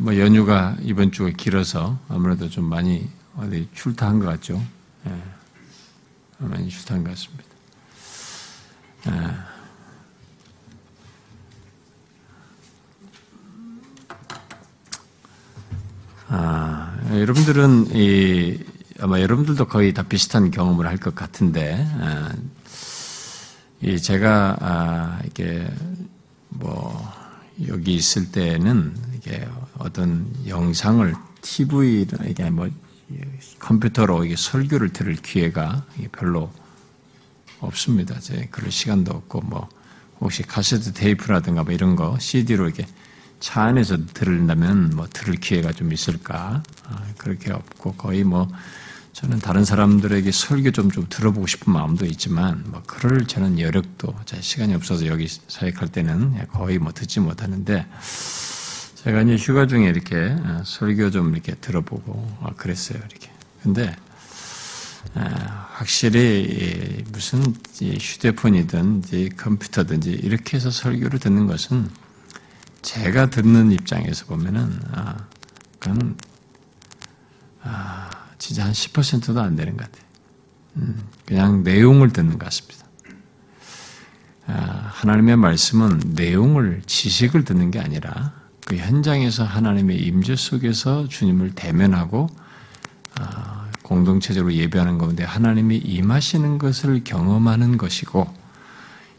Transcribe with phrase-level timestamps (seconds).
[0.00, 4.62] 뭐 연휴가 이번 주에 길어서 아무래도 좀 많이 어디 출타한 것 같죠.
[5.06, 5.22] 예.
[6.38, 7.44] 많이 출타한 것 같습니다.
[9.08, 9.50] 예.
[16.28, 18.58] 아, 여러분들은 이
[19.00, 22.30] 아마 여러분들도 거의 다 비슷한 경험을 할 것 같은데, 아,
[23.82, 25.66] 이 제가 아, 이게
[26.50, 27.10] 뭐
[27.66, 29.46] 여기 있을 때는 이게
[29.80, 32.68] 어떤 영상을 TV 이게 뭐
[33.58, 36.52] 컴퓨터로 이게 설교를 들을 기회가 별로
[37.60, 38.18] 없습니다.
[38.20, 39.68] 제 그럴 시간도 없고 뭐
[40.20, 42.86] 혹시 카세트 테이프라든가 뭐 이런 거 CD로 이렇게
[43.40, 48.48] 차 안에서 들은다면 뭐 들을 기회가 좀 있을까 아, 그렇게 없고 거의 뭐
[49.12, 54.72] 저는 다른 사람들에게 설교 좀, 좀 들어보고 싶은 마음도 있지만, 뭐, 그럴 저는 여력도, 시간이
[54.74, 57.86] 없어서 여기 사역할 때는 거의 뭐 듣지 못하는데,
[59.02, 63.30] 제가 이제 휴가 중에 이렇게 어, 설교 좀 이렇게 들어보고 아, 그랬어요, 이렇게.
[63.62, 63.96] 근데,
[65.14, 67.42] 아, 확실히 무슨
[67.80, 69.02] 휴대폰이든
[69.38, 71.88] 컴퓨터든지 이렇게 해서 설교를 듣는 것은
[72.82, 75.16] 제가 듣는 입장에서 보면은, 아,
[75.78, 76.18] 그건,
[77.62, 80.04] 아, 진짜 한 10%도 안 되는 것 같아요.
[80.76, 82.86] 음, 그냥 내용을 듣는 것 같습니다.
[84.46, 92.28] 아, 하나님의 말씀은 내용을, 지식을 듣는 게 아니라 그 현장에서 하나님의 임재 속에서 주님을 대면하고
[93.16, 98.26] 아, 공동체적으로 예배하는 가운데 하나님이 임하시는 것을 경험하는 것이고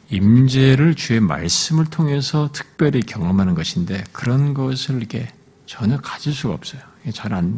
[0.10, 5.28] 임재를 주의 말씀을 통해서 특별히 경험하는 것인데 그런 것을 이렇게
[5.66, 6.82] 전혀 가질 수가 없어요.
[7.14, 7.56] 잘 안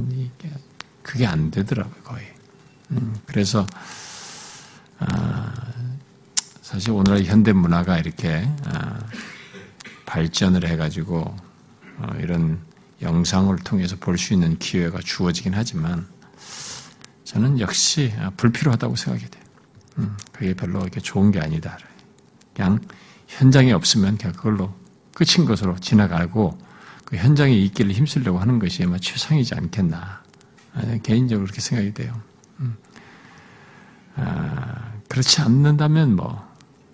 [1.04, 2.26] 그게 안 되더라고요, 거의.
[2.92, 3.68] 음, 그래서,
[5.00, 5.54] 아,
[6.62, 9.00] 사실 오늘날 현대 문화가 이렇게 아,
[10.06, 11.36] 발전을 해가지고 어,
[12.20, 12.60] 이런
[13.02, 16.08] 영상을 통해서 볼 수 있는 기회가 주어지긴 하지만
[17.24, 19.44] 저는 역시 아, 불필요하다고 생각이 돼요.
[19.98, 21.78] 음, 그게 별로 좋은 게 아니다.
[22.54, 22.80] 그냥
[23.28, 24.74] 현장에 없으면 그냥 그걸로
[25.14, 26.58] 끝인 것으로 지나가고
[27.06, 30.24] 그 현장에 있기를 힘쓰려고 하는 것이 아마 최상이지 않겠나.
[31.04, 32.20] 개인적으로 그렇게 생각이 돼요.
[32.60, 32.76] 음.
[34.16, 36.48] 아, 그렇지 않는다면 뭐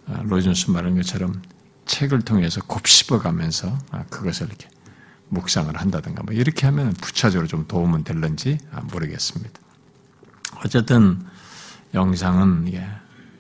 [0.08, 1.42] 아, 로이존스 말한 것처럼
[1.86, 4.68] 책을 통해서 곱씹어가면서 아, 그것을 이렇게
[5.30, 9.60] 묵상을 한다든가 뭐 이렇게 하면 부차적으로 좀 도움은 될런지 아, 모르겠습니다.
[10.64, 11.26] 어쨌든
[11.94, 12.86] 영상은 이게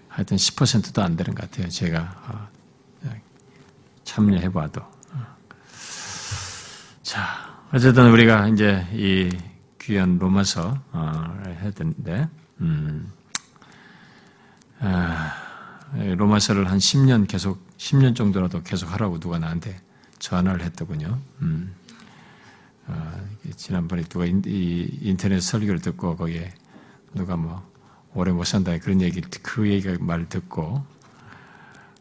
[0.08, 1.70] 하여튼 10%도 안 되는 것 같아요.
[1.70, 2.50] 제가
[4.10, 4.82] 참여해봐도.
[7.04, 9.30] 자, 어쨌든 우리가 이제 이
[9.80, 12.28] 귀한 로마서를 어, 해야 되는데,
[12.60, 13.12] 음,
[14.80, 15.36] 아,
[15.94, 19.80] 로마서를 한 10년 계속, 10년 정도라도 계속 하라고 누가 나한테
[20.18, 21.20] 전화를 했더군요.
[21.42, 21.79] 음, 어,
[23.56, 26.54] 지난번에 누가 인, 터넷 설교를 듣고 거기에
[27.14, 27.68] 누가 뭐
[28.14, 30.84] 오래 못 산다 그런 얘기, 그 얘기가 말 듣고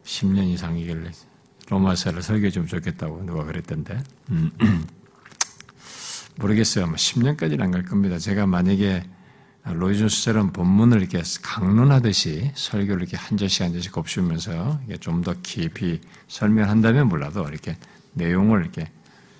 [0.03, 1.11] 10년 이상 이걸
[1.69, 4.01] 로마서를 설교 좀 좋겠다고 누가 그랬던데.
[4.31, 4.51] 음.
[6.37, 6.87] 모르겠어요.
[6.87, 8.17] 뭐 10년까지는 안 갈 겁니다.
[8.17, 9.03] 제가 만약에
[9.65, 17.07] 로이존스처럼 본문을 이렇게 강론하듯이 설교를 이렇게 한 절씩 한 절씩 곱씹으면서 좀 더 깊이 설명한다면
[17.09, 17.77] 몰라도 이렇게
[18.13, 18.89] 내용을 이렇게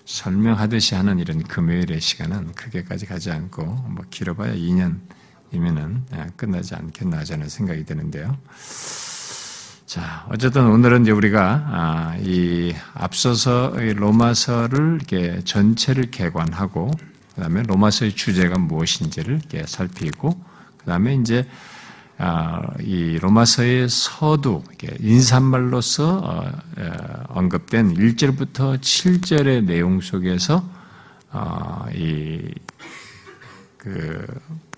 [0.10, 7.86] 설명하듯이 하는 이런 금요일의 시간은 그렇게까지 가지 않고 뭐 길어봐야 2년이면은 끝나지 않겠나 저는 생각이
[7.86, 8.36] 드는데요.
[9.86, 16.90] 자, 어쨌든 오늘은 이제 우리가 아, 이 앞서서 로마서를 이렇게 전체를 개관하고
[17.36, 20.44] 그다음에 로마서의 주제가 무엇인지를 이렇게 살피고
[20.80, 21.69] 그다음에 이제 아,
[22.82, 24.62] 이 로마서의 서두
[25.00, 26.52] 인사말로서 어,
[27.30, 30.62] 언급된 1절부터 7절의 내용 속에서
[31.32, 32.28] 어, 이그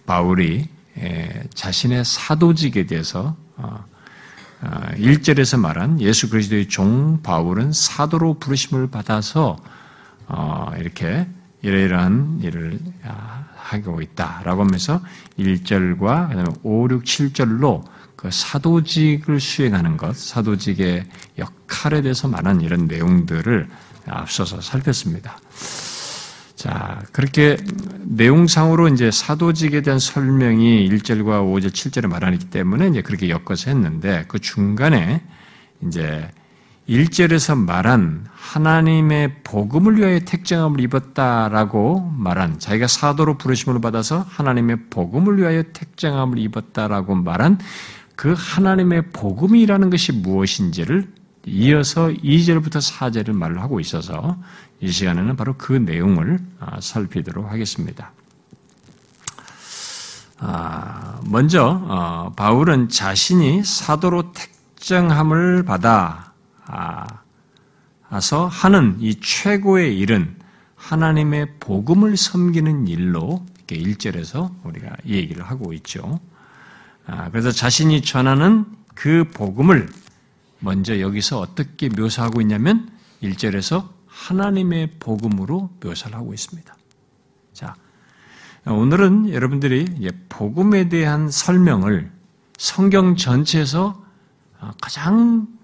[0.06, 0.70] 바울이
[1.56, 3.84] 자신의 사도직에 대해서 어,
[4.62, 9.58] 1절에서 아, 말한 예수 그리스도의 종 바울은 사도로 부르심을 받아서
[10.28, 11.28] 어, 이렇게
[11.64, 13.41] 이러이러한 일을 아,
[13.74, 15.02] 하고 있다라고 하면서
[15.40, 17.84] 1절과 그다음에 5, 6, 7절로
[18.16, 21.06] 그 사도직을 수행하는 것, 사도직의
[21.40, 23.68] 역할에 대해서 말한 이런 내용들을
[24.08, 25.40] 앞서서 살폈습니다.
[26.56, 27.58] 자, 그렇게
[28.02, 34.38] 내용상으로 이제 사도직에 대한 설명이 1절과 5절, 7절에 말하기 때문에 이제 그렇게 엮어서 했는데 그
[34.38, 35.24] 중간에
[35.84, 36.30] 이제
[36.90, 45.64] 1절에서 말한 하나님의 복음을 위하여 택정함을 입었다라고 말한 자기가 사도로 부르심을 받아서 하나님의 복음을 위하여
[45.74, 47.60] 택정함을 입었다라고 말한
[48.16, 51.08] 그 하나님의 복음이라는 것이 무엇인지를
[51.46, 54.38] 이어서 2절부터 4절을 말을 하고 있어서
[54.80, 58.12] 이 시간에는 바로 그 내용을 아, 살피도록 하겠습니다.
[60.40, 66.31] 아, 먼저 어, 바울은 자신이 사도로 택정함을 받아
[68.22, 70.36] 서 하는 이 최고의 일은
[70.76, 76.20] 하나님의 복음을 섬기는 일로 이렇게 1절에서 우리가 얘기를 하고 있죠.
[77.06, 78.66] 아, 그래서 자신이 전하는
[78.96, 79.90] 그 복음을
[80.60, 82.92] 먼저 여기서 어떻게 묘사하고 있냐면
[83.24, 86.76] 1절에서 하나님의 복음으로 묘사를 하고 있습니다.
[87.54, 87.76] 자,
[88.66, 89.86] 오늘은 여러분들이
[90.30, 92.12] 복음에 대한 설명을
[92.58, 94.04] 성경 전체에서
[94.82, 95.61] 가장 음,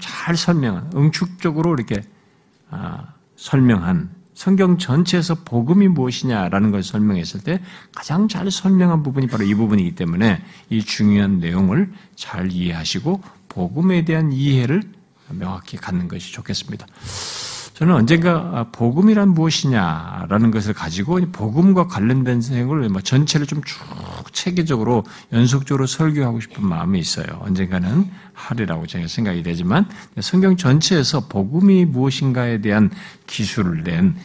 [0.00, 2.02] 잘 설명한, 응축적으로 이렇게
[2.70, 7.60] 아, 설명한 성경 전체에서 복음이 무엇이냐라는 걸 설명했을 때
[7.94, 14.32] 가장 잘 설명한 부분이 바로 이 부분이기 때문에 이 중요한 내용을 잘 이해하시고 복음에 대한
[14.32, 14.82] 이해를
[15.28, 16.86] 명확히 갖는 것이 좋겠습니다.
[17.74, 23.78] 저는 언젠가 아, 복음이란 무엇이냐라는 것을 가지고 복음과 관련된 생각을 뭐 전체를 좀 쭉
[24.32, 27.26] 체계적으로 연속적으로 설교하고 싶은 마음이 있어요.
[27.40, 29.88] 언젠가는 하리라고 제가 생각이 되지만
[30.20, 32.90] 성경 전체에서 복음이 무엇인가에 대한
[33.26, 34.16] 기술을 낸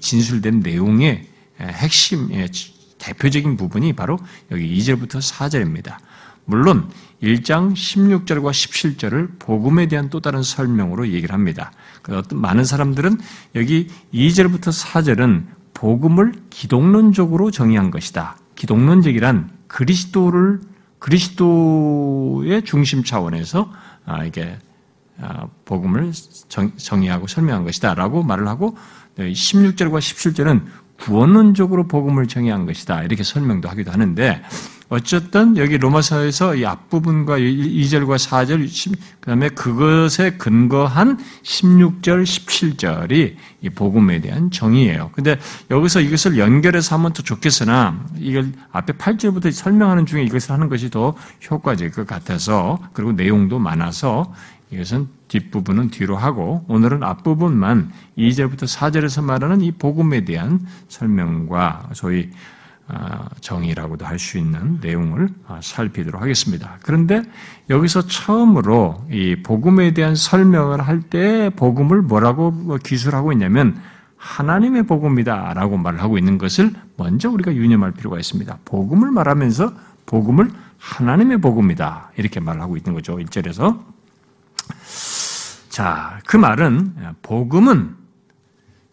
[0.00, 1.26] 진술된 내용의
[1.60, 2.28] 핵심
[2.98, 4.18] 대표적인 부분이 바로
[4.50, 5.96] 여기 2절부터 4절입니다.
[6.44, 6.88] 물론
[7.22, 11.70] 1장 16절과 17절을 복음에 대한 또 다른 설명으로 얘기를 합니다.
[12.02, 13.20] 그 어떤 많은 사람들은
[13.54, 18.36] 여기 2절부터 4절은 복음을 기독론적으로 정의한 것이다.
[18.54, 20.60] 기독론적이란 그리스도를
[20.98, 23.72] 그리스도의 중심 차원에서
[24.04, 24.58] 아, 이게
[25.20, 26.12] 아, 복음을
[26.76, 28.76] 정의하고 설명한 것이다라고 말을 하고
[29.16, 30.64] 16절과 17절은
[31.00, 33.02] 구원론적으로 복음을 정의한 것이다.
[33.02, 34.42] 이렇게 설명도 하기도 하는데
[34.92, 44.20] 어쨌든 여기 로마서에서 이 앞부분과 2절과 4절, 그 다음에 그것에 근거한 16절, 17절이 이 복음에
[44.20, 45.08] 대한 정의예요.
[45.14, 45.38] 근데
[45.70, 51.14] 여기서 이것을 연결해서 하면 더 좋겠으나 이걸 앞에 8절부터 설명하는 중에 이것을 하는 것이 더
[51.50, 54.34] 효과적일 것 같아서 그리고 내용도 많아서
[54.72, 62.61] 이것은 뒷부분은 뒤로 하고 오늘은 앞부분만 2절부터 4절에서 말하는 이 복음에 대한 설명과 소위 아,
[63.40, 66.78] 정의라고도 할 수 있는 내용을 아, 살피도록 하겠습니다.
[66.82, 67.22] 그런데
[67.70, 73.80] 여기서 처음으로 이 복음에 대한 설명을 할 때 복음을 뭐라고 뭐 기술하고 있냐면
[74.16, 78.58] 하나님의 복음이다라고 말을 하고 있는 것을 먼저 우리가 유념할 필요가 있습니다.
[78.64, 79.72] 복음을 말하면서
[80.06, 83.16] 복음을 하나님의 복음이다 이렇게 말하고 있는 거죠.
[83.16, 83.80] 1절에서
[85.70, 88.01] 자, 그 말은 복음은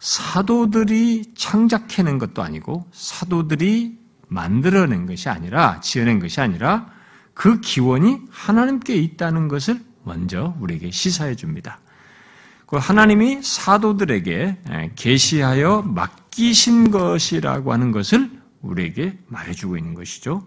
[0.00, 3.98] 사도들이 창작해낸 것도 아니고 사도들이
[4.28, 6.86] 만들어낸 것이 아니라 지어낸 것이 아니라
[7.34, 11.80] 그 기원이 하나님께 있다는 것을 먼저 우리에게 시사해 줍니다.
[12.66, 18.30] 그 하나님이 사도들에게 계시하여 맡기신 것이라고 하는 것을
[18.62, 20.46] 우리에게 말해주고 있는 것이죠.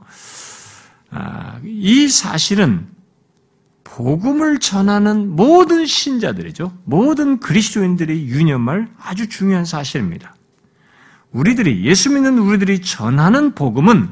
[1.12, 2.88] 아, 이 사실은
[3.96, 6.76] 복음을 전하는 모든 신자들이죠.
[6.84, 10.34] 모든 그리스도인들이 유념할 아주 중요한 사실입니다.
[11.32, 14.10] 우리들이 예수 믿는 우리들이 전하는 복음은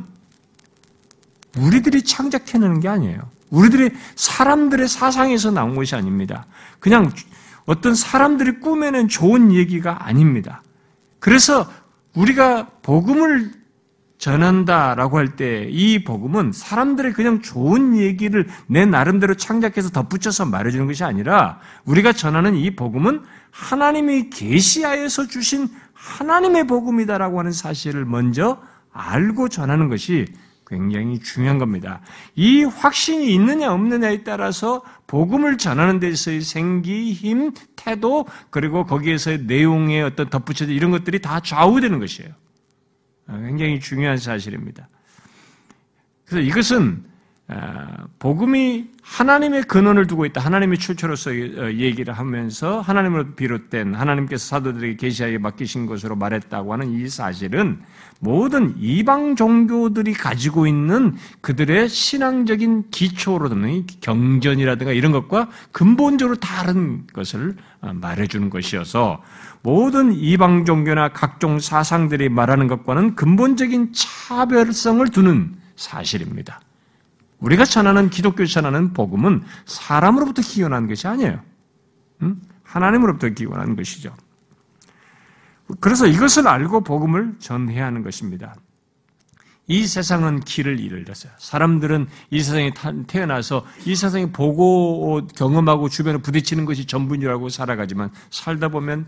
[1.58, 3.28] 우리들이 창작해내는 게 아니에요.
[3.50, 6.46] 우리들이 사람들의 사상에서 나온 것이 아닙니다.
[6.80, 7.12] 그냥
[7.66, 10.62] 어떤 사람들이 꾸며낸 좋은 얘기가 아닙니다.
[11.20, 11.68] 그래서
[12.14, 13.52] 우리가 복음을
[14.22, 21.04] 전한다라고 할 때 이 복음은 사람들의 그냥 좋은 얘기를 내 나름대로 창작해서 덧붙여서 말해주는 것이
[21.04, 28.62] 아니라 우리가 전하는 이 복음은 하나님이 계시하여서 주신 하나님의 복음이다라고 하는 사실을 먼저
[28.94, 30.26] 알고 전하는 것이
[30.68, 32.02] 굉장히 중요한 겁니다.
[32.36, 40.30] 이 확신이 있느냐 없느냐에 따라서 복음을 전하는 데서의 생기, 힘, 태도 그리고 거기에서의 내용의 어떤
[40.30, 42.32] 덧붙여진 이런 것들이 다 좌우되는 것이에요.
[43.32, 44.90] 아, 굉장히 중요한 사실입니다.
[46.26, 47.11] 그래서 이것은 아,
[48.20, 50.42] 복음이 하나님의 근원을 두고 있다.
[50.42, 57.10] 하나님의 출처로서 어, 얘기를 하면서 하나님으로 비롯된 하나님께서 사도들에게 계시하게 맡기신 것으로 말했다고 하는 이
[57.10, 57.82] 사실은
[58.20, 67.56] 모든 이방 종교들이 가지고 있는 그들의 신앙적인 기초로 듣는 경전이라든가 이런 것과 근본적으로 다른 것을
[67.82, 69.22] 어, 말해주는 것이어서
[69.64, 76.62] 모든 이방 종교나 각종 사상들이 말하는 것과는 근본적인 차별성을 두는 사실입니다.
[77.42, 81.42] 우리가 전하는 기독교 전하는 복음은 사람으로부터 기원한 것이 아니에요.
[82.64, 84.16] 하나님으로부터 기원한 것이죠.
[85.80, 88.56] 그래서 이것을 알고 복음을 전해야 하는 것입니다.
[89.68, 91.32] 이 세상은 길을 잃었어요.
[91.38, 92.74] 사람들은 이 세상에
[93.08, 99.08] 태어나서 이 세상에 보고 경험하고 주변에 부딪히는 것이 전부인 줄 알고 살아가지만 살다 보면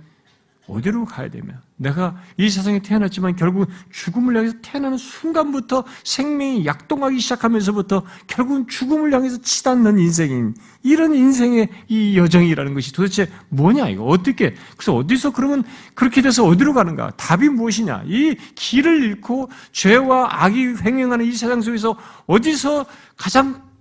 [0.68, 8.04] 어디로 가야 되며 내가 이 세상에 태어났지만 결국 죽음을 향해서 태어나는 순간부터 생명이 약동하기 시작하면서부터
[8.28, 14.06] 결국은 죽음을 향해서 치닫는 인생인 이런 인생의 이 여정이라는 것이 도대체 뭐냐 이거?
[14.06, 14.54] 어떻게?
[14.78, 15.64] 그래서 어디서 그러면
[15.96, 17.12] 그렇게 돼서 어디로 가는가?
[17.18, 18.04] 답이 무엇이냐?
[18.08, 22.86] 이 길을 잃고 죄와 악이 횡행하는 이 세상 속에서 어디서
[23.18, 23.73] 가장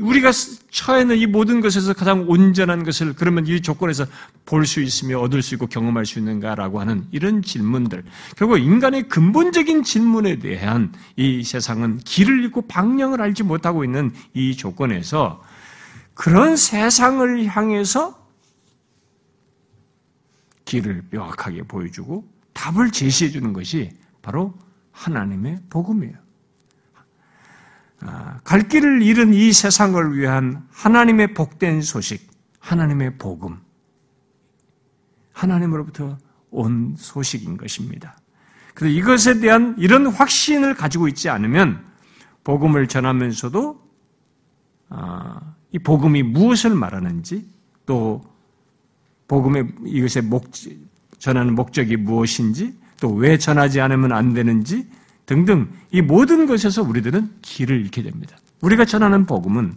[0.00, 0.30] 우리가
[0.70, 4.06] 처해 있는 이 모든 것에서 가장 온전한 것을 그러면 이 조건에서
[4.46, 8.04] 볼 수 있으며 얻을 수 있고 경험할 수 있는가라고 하는 이런 질문들.
[8.36, 15.42] 결국 인간의 근본적인 질문에 대한 이 세상은 길을 잃고 방향을 알지 못하고 있는 이 조건에서
[16.14, 18.18] 그런 세상을 향해서
[20.64, 23.90] 길을 명확하게 보여주고 답을 제시해 주는 것이
[24.22, 24.54] 바로
[24.92, 26.29] 하나님의 복음이에요.
[28.02, 32.30] 아, 갈 길을 잃은 이 세상을 위한 하나님의 복된 소식,
[32.60, 33.58] 하나님의 복음,
[35.32, 36.18] 하나님으로부터
[36.50, 38.16] 온 소식인 것입니다.
[38.74, 41.84] 그래서 이것에 대한 이런 확신을 가지고 있지 않으면
[42.44, 43.80] 복음을 전하면서도
[44.88, 47.46] 아, 이 복음이 무엇을 말하는지
[47.86, 48.24] 또
[49.28, 50.50] 복음의 이것의 목
[51.18, 54.88] 전하는 목적이 무엇인지 또 왜 전하지 않으면 안 되는지
[55.30, 58.36] 등등 이 모든 것에서 우리들은 길을 잃게 됩니다.
[58.62, 59.76] 우리가 전하는 복음은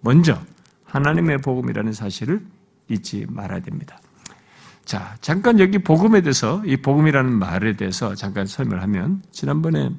[0.00, 0.42] 먼저
[0.86, 2.44] 하나님의 복음이라는 사실을
[2.88, 4.00] 잊지 말아야 됩니다.
[4.84, 9.90] 자, 잠깐 여기 복음에 대해서 이 복음이라는 말에 대해서 잠깐 설명을 하면 지난번에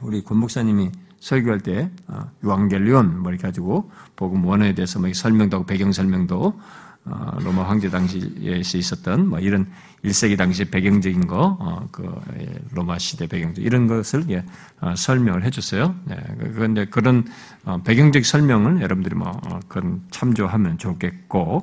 [0.00, 0.90] 우리 권 목사님이
[1.20, 6.58] 설교할 때 어, 유앙겔리온 뭐 이렇게 가지고 복음 원어에 대해서 뭐 설명도 하고 배경 설명도
[7.04, 9.70] 어, 로마 황제 당시에 있었던 뭐 이런
[10.06, 12.08] 1세기 당시 배경적인 거, 어, 그
[12.38, 14.44] 예, 로마 시대 배경적 이런 것을 예,
[14.80, 15.94] 어, 설명을 해줬어요.
[16.04, 16.16] 네,
[16.54, 17.26] 그런데 그런
[17.64, 21.62] 어, 배경적 설명을 여러분들이 뭐 어, 그런 참조하면 좋겠고,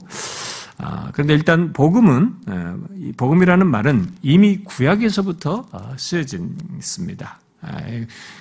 [0.77, 2.35] 아, 그런데 일단 복음은
[2.97, 7.39] 이 복음이라는 말은 이미 구약에서부터 어, 쓰여진 있습니다.
[7.61, 7.77] 아,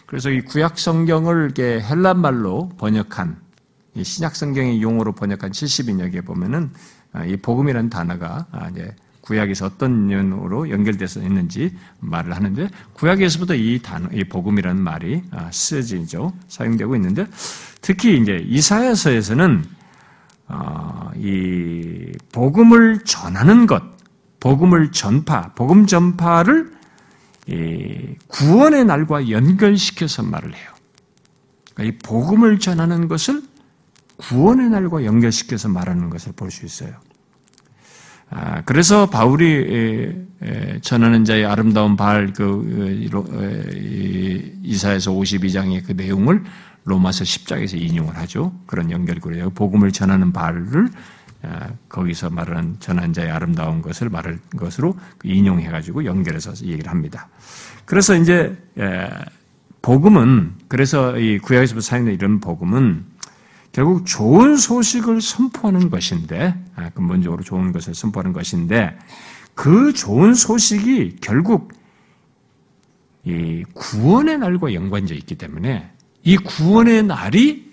[0.06, 3.40] 그래서 이 구약 성경을 이렇게 헬란 말로 번역한
[4.02, 6.72] 신약 성경의 용어로 번역한 70인역에 보면은
[7.12, 13.80] 아, 이 복음이라는 단어가 아, 이제 구약에서 어떤 년으로 연결돼서 있는지 말을 하는데 구약에서부터 이
[13.82, 17.26] 단어, 이 복음이라는 말이 아, 쓰여지죠 사용되고 있는데
[17.80, 19.64] 특히 이제 이사야서에서는
[21.16, 23.82] 이 복음을 전하는 것,
[24.40, 26.72] 복음을 전파, 복음 전파를
[28.28, 30.70] 구원의 날과 연결시켜서 말을 해요.
[31.74, 33.42] 그러니까 이 복음을 전하는 것을
[34.18, 36.92] 구원의 날과 연결시켜서 말하는 것을 볼 수 있어요.
[38.34, 40.26] 아, 그래서 바울이
[40.80, 43.04] 전하는 자의 아름다운 바알 그
[44.62, 46.42] 이사에서 52장의 그 내용을
[46.84, 48.52] 로마서 10장에서 인용을 하죠.
[48.66, 49.50] 그런 연결고리예요.
[49.50, 50.88] 복음을 전하는 바알을
[51.42, 57.28] 아, 거기서 말하는 전한 자의 아름다운 것을 말할 것으로 그 인용해 가지고 연결해서 얘기를 합니다.
[57.84, 58.56] 그래서 이제
[59.82, 63.04] 복음은 그래서 이 구약에서부터 사용된 이런 복음은
[63.72, 68.98] 결국 좋은 소식을 선포하는 것인데, 아, 근본적으로 좋은 것을 선포하는 것인데,
[69.54, 71.72] 그 좋은 소식이 결국
[73.24, 75.90] 이 구원의 날과 연관되어 있기 때문에
[76.24, 77.72] 이 구원의 날이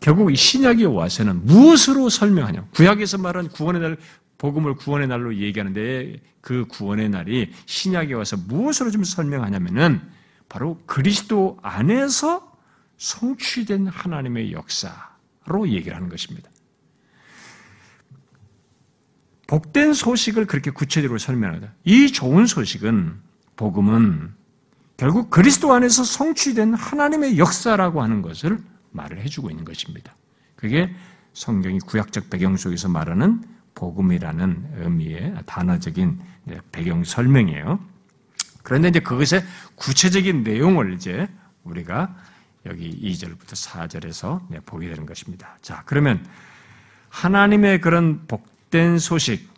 [0.00, 2.66] 결국 이 신약에 와서는 무엇으로 설명하냐?
[2.74, 3.96] 구약에서 말한 구원의 날,
[4.38, 10.00] 복음을 구원의 날로 얘기하는데 그 구원의 날이 신약에 와서 무엇으로 좀 설명하냐면은
[10.48, 12.51] 바로 그리스도 안에서
[13.02, 16.48] 성취된 하나님의 역사로 얘기를 하는 것입니다.
[19.48, 21.74] 복된 소식을 그렇게 구체적으로 설명하다.
[21.84, 23.20] 이 좋은 소식은
[23.56, 24.34] 복음은
[24.96, 30.14] 결국 그리스도 안에서 성취된 하나님의 역사라고 하는 것을 말을 해주고 있는 것입니다.
[30.54, 30.94] 그게
[31.32, 33.42] 성경이 구약적 배경 속에서 말하는
[33.74, 36.20] 복음이라는 의미의 단어적인
[36.70, 37.80] 배경 설명이에요.
[38.62, 39.44] 그런데 이제 그것의
[39.74, 41.28] 구체적인 내용을 이제
[41.64, 42.14] 우리가
[42.66, 45.56] 여기 2절부터 4절에서 보게 되는 것입니다.
[45.62, 46.24] 자, 그러면
[47.08, 49.50] 하나님의 그런 복된 소식,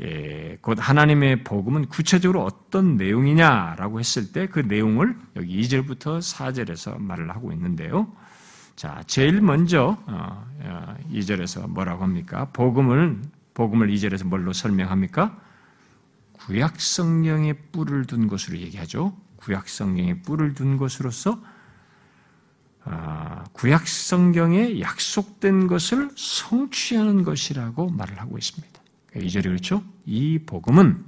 [0.00, 7.30] 예, 곧 하나님의 복음은 구체적으로 어떤 내용이냐라고 했을 때 그 내용을 여기 2절부터 4절에서 말을
[7.30, 8.12] 하고 있는데요.
[8.76, 9.98] 자, 제일 먼저
[11.10, 12.44] 2절에서 어, 어, 뭐라고 합니까?
[12.52, 13.20] 복음을
[13.54, 15.36] 복음을 2절에서 뭘로 설명합니까?
[16.34, 19.16] 구약 성경에 뿔을 둔 것으로 얘기하죠.
[19.36, 21.57] 구약 성경에 뿔을 둔 것으로서 아,
[23.52, 28.80] 구약 성경에 약속된 것을 성취하는 것이라고 말을 하고 있습니다.
[29.16, 29.82] 이 절이 그렇죠?
[30.06, 31.04] 이 복음은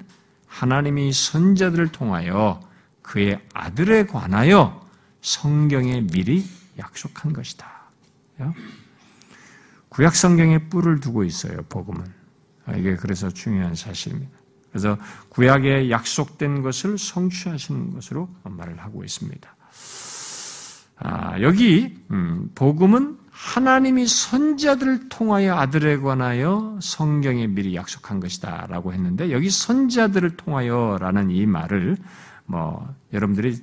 [0.46, 2.60] 하나님이 선자들을 통하여
[3.02, 4.84] 그의 아들에 관하여
[5.20, 6.44] 성경에 미리
[6.78, 7.68] 약속한 것이다.
[9.90, 11.62] 구약 성경에 뿔을 두고 있어요.
[11.68, 12.04] 복음은
[12.66, 14.30] 아, 이게 그래서 중요한 사실입니다.
[14.70, 14.96] 그래서
[15.28, 19.56] 구약에 약속된 것을 성취하시는 것으로 말을 하고 있습니다.
[21.00, 29.30] 아, 여기 음, 복음은 하나님이 선자들을 통하여 아들에 관하여 성경에 미리 약속한 것이다 라고 했는데
[29.32, 31.96] 여기 선자들을 통하여 라는 이 말을
[32.44, 33.56] 뭐 여러분들이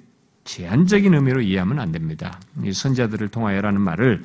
[0.45, 2.39] 제한적인 의미로 이해하면 안 됩니다.
[2.63, 4.23] 이 선자들을 통하여 라는 말을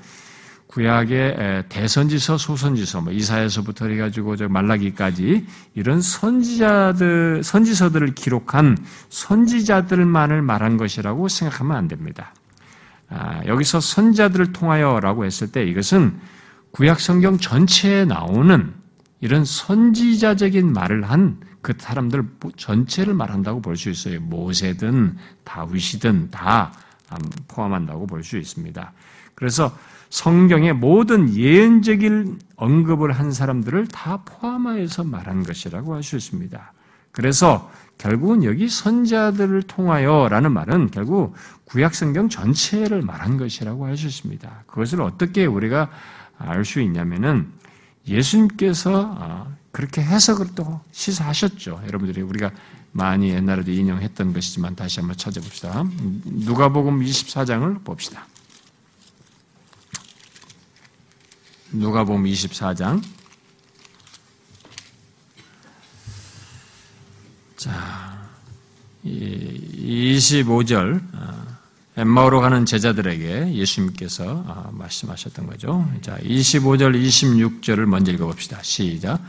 [0.68, 8.78] 구약의 대선지서, 소선지서, 뭐 이사야서부터 해가지고 저 말라기까지 이런 선지자들, 선지서들을 기록한
[9.10, 12.32] 선지자들만을 말한 것이라고 생각하면 안 됩니다.
[13.12, 16.18] 아, 여기서 선자들을 통하여라고 했을 때 이것은
[16.72, 18.72] 구약 성경 전체에 나오는
[19.20, 22.24] 이런 선지자적인 말을 한 그 사람들
[22.56, 24.20] 전체를 말한다고 볼 수 있어요.
[24.20, 26.72] 모세든 다윗이든 다
[27.48, 28.92] 포함한다고 볼 수 있습니다.
[29.34, 29.76] 그래서
[30.10, 36.72] 성경의 모든 예언적인 언급을 한 사람들을 다 포함하여서 말한 것이라고 할 수 있습니다.
[37.12, 37.70] 그래서
[38.02, 44.64] 결국은 여기 선자들을 통하여라는 말은 결국 구약 성경 전체를 말한 것이라고 할 수 있습니다.
[44.66, 45.88] 그것을 어떻게 우리가
[46.36, 47.52] 알 수 있냐면은
[48.08, 51.82] 예수님께서 아, 그렇게 해석을 또 시사하셨죠.
[51.86, 52.50] 여러분들이 우리가
[52.90, 55.84] 많이 옛날에도 인용했던 것이지만 다시 한번 찾아봅시다.
[56.24, 58.26] 누가복음 24장을 봅시다.
[61.70, 63.00] 누가복음 24장.
[67.62, 68.18] 자,
[69.04, 71.44] 25절 아,
[71.96, 75.88] 엠마오로 가는 제자들에게 예수님께서 아, 말씀하셨던 거죠.
[76.00, 78.58] 자, 25절, 26절을 먼저 읽어봅시다.
[78.62, 79.20] 시작.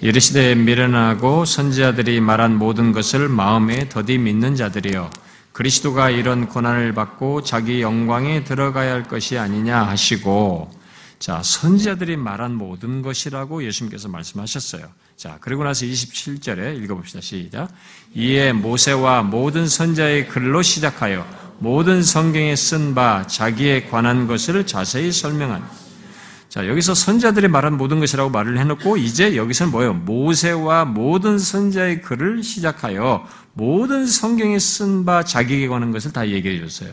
[0.00, 5.08] 이르시되 미련하고 선지자들이 말한 모든 것을 마음에 더디 믿는 자들이여
[5.52, 10.72] 그리스도가 이런 고난을 받고 자기 영광에 들어가야 할 것이 아니냐 하시고
[11.20, 14.88] 자, 선지자들이 말한 모든 것이라고 예수님께서 말씀하셨어요.
[15.16, 17.20] 자, 그리고 나서 27절에 읽어봅시다.
[17.22, 17.68] 시작.
[18.14, 21.26] 이에 모세와 모든 선자의 글로 시작하여
[21.58, 25.66] 모든 성경에 쓴 바 자기에 관한 것을 자세히 설명한.
[26.50, 29.94] 자, 여기서 선자들이 말한 모든 것이라고 말을 해놓고 이제 여기서는 뭐예요?
[29.94, 36.92] 모세와 모든 선자의 글을 시작하여 모든 성경에 쓴 바 자기에 관한 것을 다 얘기해 줬어요.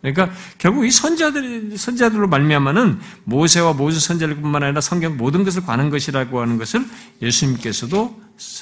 [0.00, 6.40] 그러니까 결국 이 선자들 선자들로 말미암아는 모세와 모세 선자들뿐만 아니라 성경 모든 것을 관한 것이라고
[6.40, 6.84] 하는 것을
[7.20, 8.20] 예수님께서도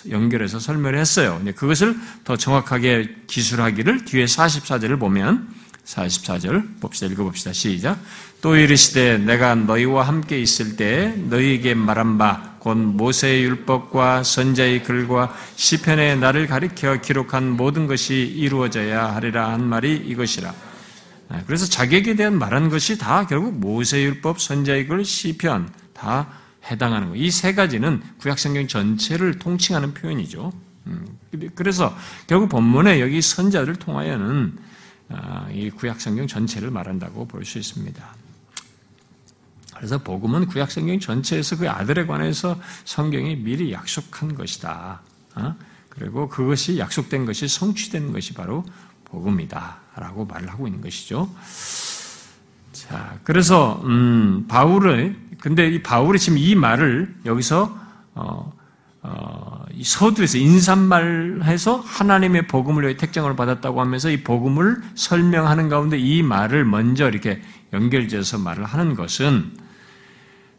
[0.08, 1.40] 연결해서 설명을 했어요.
[1.56, 5.48] 그것을 더 정확하게 기술하기를 뒤에 44절을 보면
[5.84, 7.06] 44절 봅시다.
[7.06, 7.52] 읽어봅시다.
[7.52, 7.98] 시작.
[8.40, 15.32] 또 이르시되 내가 너희와 함께 있을 때 너희에게 말한 바 곧 모세의 율법과 선자의 글과
[15.54, 20.52] 시편에 나를 가리켜 기록한 모든 것이 이루어져야 하리라 한 말이 이것이라.
[21.30, 26.28] 네, 그래서 자기에게 대한 말하는 것이 다 결국 모세율법, 선자의 글, 시편 다
[26.70, 27.24] 해당하는 거예요.
[27.24, 30.52] 이세 가지는 구약성경 전체를 통칭하는 표현이죠.
[30.86, 31.18] 음,
[31.54, 34.56] 그래서 결국 본문에 여기 선자를 통하여는
[35.08, 38.14] 아, 이 구약성경 전체를 말한다고 볼 수 있습니다.
[39.76, 45.02] 그래서 복음은 구약성경 전체에서 그 아들에 관해서 성경이 미리 약속한 것이다.
[45.34, 45.54] 어?
[45.90, 48.64] 그리고 그것이 약속된 것이 성취된 것이 바로
[49.04, 49.85] 복음이다.
[49.96, 51.28] 라고 말을 하고 있는 것이죠.
[52.72, 57.76] 자, 그래서, 음, 바울의, 근데 이 바울이 지금 이 말을 여기서,
[58.14, 58.52] 어,
[59.02, 66.64] 어, 이 서두에서 인사말해서 하나님의 복음을 택정을 받았다고 하면서 이 복음을 설명하는 가운데 이 말을
[66.64, 67.40] 먼저 이렇게
[67.72, 69.56] 연결지어서 말을 하는 것은,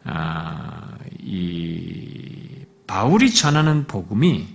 [0.04, 0.88] 아,
[1.20, 4.48] 이, 바울이 전하는 복음이,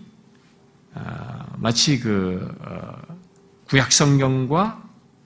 [0.95, 3.02] 아, 마치 그, 어,
[3.73, 4.83] 구약 성경과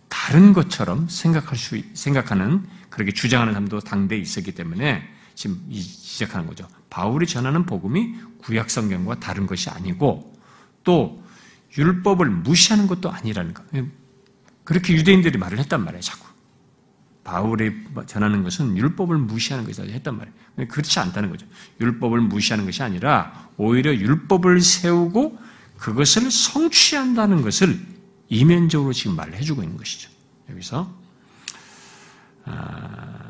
[0.07, 5.03] 다른 것처럼 생각할 수 생각하는 그렇게 주장하는 사람도 당대에 있었기 때문에
[5.35, 6.65] 지금 시작하는 거죠.
[6.89, 10.33] 바울이 전하는 복음이 구약 성경과 다른 것이 아니고
[10.85, 11.21] 또
[11.77, 13.65] 율법을 무시하는 것도 아니라는 거.
[14.63, 16.25] 그렇게 유대인들이 말을 했단 말이에요, 자꾸.
[17.25, 20.69] 바울이 전하는 것은 율법을 무시하는 것이다 했단 말이에요.
[20.69, 21.45] 그렇지 않다는 거죠.
[21.81, 25.37] 율법을 무시하는 것이 아니라 오히려 율법을 세우고
[25.77, 27.96] 그것을 성취한다는 것을
[28.29, 30.09] 이면적으로 지금 말을 해주고 있는 것이죠.
[30.49, 30.91] 여기서
[32.45, 33.27] 아,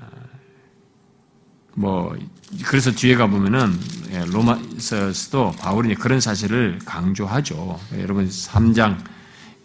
[1.73, 2.17] 뭐
[2.65, 3.77] 그래서 뒤에 가 보면은
[4.11, 7.79] 예, 로마서도 바울이 그런 사실을 강조하죠.
[7.99, 9.03] 여러분 3장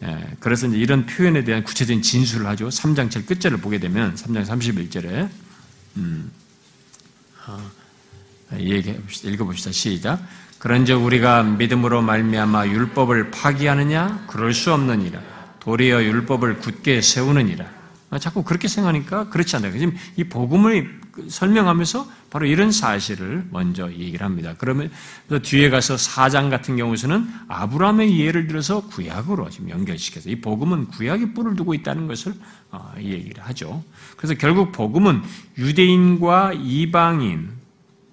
[0.02, 2.68] 예, 그래서 이제 이런 표현에 대한 구체적인 진술을 하죠.
[2.68, 5.30] 3장 제일 끝절을 보게 되면 3장 31절에
[5.96, 6.32] 음,
[7.46, 7.70] 어,
[8.58, 9.72] 얘기 읽어 봅시다.
[9.72, 10.20] 시작.
[10.58, 14.26] 그런즉 우리가 믿음으로 말미암아 율법을 파기하느냐?
[14.28, 15.20] 그럴 수 없느니라.
[15.60, 17.82] 도리어 율법을 굳게 세우느니라.
[18.10, 19.70] 아, 자꾸 그렇게 생각하니까 그렇지 않다.
[19.72, 24.54] 지금 이 복음을 설명하면서 바로 이런 사실을 먼저 얘기를 합니다.
[24.58, 24.90] 그러면
[25.42, 31.56] 뒤에 가서 사장 같은 경우에는 아브라함의 예를 들어서 구약으로 지금 연결시켜서 이 복음은 구약의 뿔을
[31.56, 32.34] 두고 있다는 것을
[32.70, 33.82] 어, 얘기를 하죠.
[34.16, 35.22] 그래서 결국 복음은
[35.58, 37.61] 유대인과 이방인의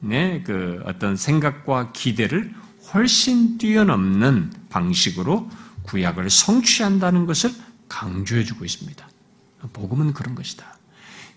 [0.02, 2.54] 그 어떤 생각과 기대를
[2.94, 5.50] 훨씬 뛰어넘는 방식으로
[5.84, 7.52] 구약을 성취한다는 것을
[7.88, 9.08] 강조해주고 있습니다.
[9.74, 10.78] 복음은 그런 것이다.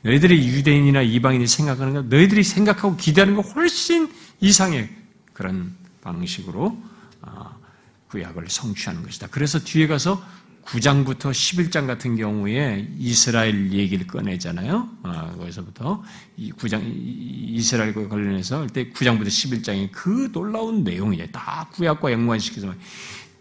[0.03, 4.91] 너희들이 유대인이나 이방인이 생각하는 것, 너희들이 생각하고 기대하는 것 훨씬 이상의
[5.33, 6.77] 그런 방식으로
[7.23, 7.57] 아,
[8.09, 9.29] 구약을 성취하는 것이다.
[9.31, 10.23] 그래서 뒤에 가서
[10.65, 14.89] 9장부터 11장 같은 경우에 이스라엘 얘기를 꺼내잖아요.
[15.03, 16.03] 아, 거기서부터
[16.37, 21.27] 이 9장 이스라엘과 관련해서 그때 9장부터 11장이 그 놀라운 내용이에요.
[21.33, 22.75] 다 구약과 연관시켜서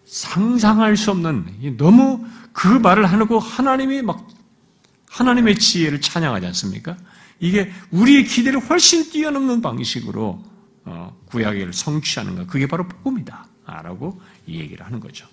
[0.05, 4.27] 상상할 수 없는 너무 그 말을 하고 하나님이 막
[5.09, 6.97] 하나님의 지혜를 찬양하지 않습니까?
[7.39, 10.43] 이게 우리의 기대를 훨씬 뛰어넘는 방식으로
[10.83, 13.47] 어, 구약을 성취하는 것, 그게 바로 복음이다.
[13.83, 15.25] 라고 이 얘기를 하는 거죠.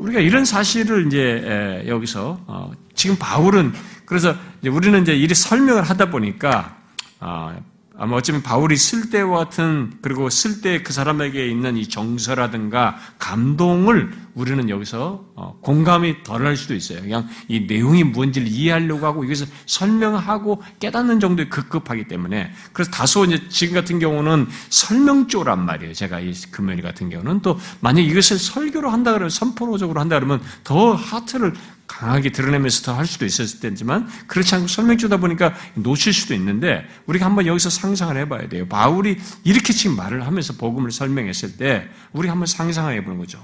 [0.00, 3.72] 우리가 이런 사실을 이제 여기서 어, 지금 바울은
[4.04, 4.34] 그래서
[4.66, 6.76] 우리는 이제 이리 설명을 하다 보니까
[7.20, 7.56] 어,
[8.02, 14.10] 아마 어쩌면 바울이 쓸 때와 같은 그리고 쓸 때 그 사람에게 있는 이 정서라든가 감동을
[14.34, 17.02] 우리는 여기서 어, 공감이 덜할 수도 있어요.
[17.02, 23.48] 그냥 이 내용이 뭔지를 이해하려고 하고 이것을 설명하고 깨닫는 정도에 급급하기 때문에 그래서 다소 이제
[23.50, 25.92] 지금 같은 경우는 설명조란 말이에요.
[25.92, 30.94] 제가 이 금요일 같은 경우는 또 만약 이것을 설교로 한다 그러면 선포로적으로 한다 그러면 더
[30.94, 31.52] 하트를
[31.90, 36.86] 강하게 드러내면서 더 할 수도 있었을 텐지만 그렇지 않고 설명 주다 보니까 놓칠 수도 있는데
[37.06, 38.68] 우리가 한번 여기서 상상을 해봐야 돼요.
[38.68, 43.42] 바울이 이렇게 지금 말을 하면서 복음을 설명했을 때 우리 한번 상상을 해보는 거죠.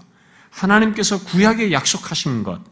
[0.51, 2.63] 하나님께서 구약에 약속하신 것,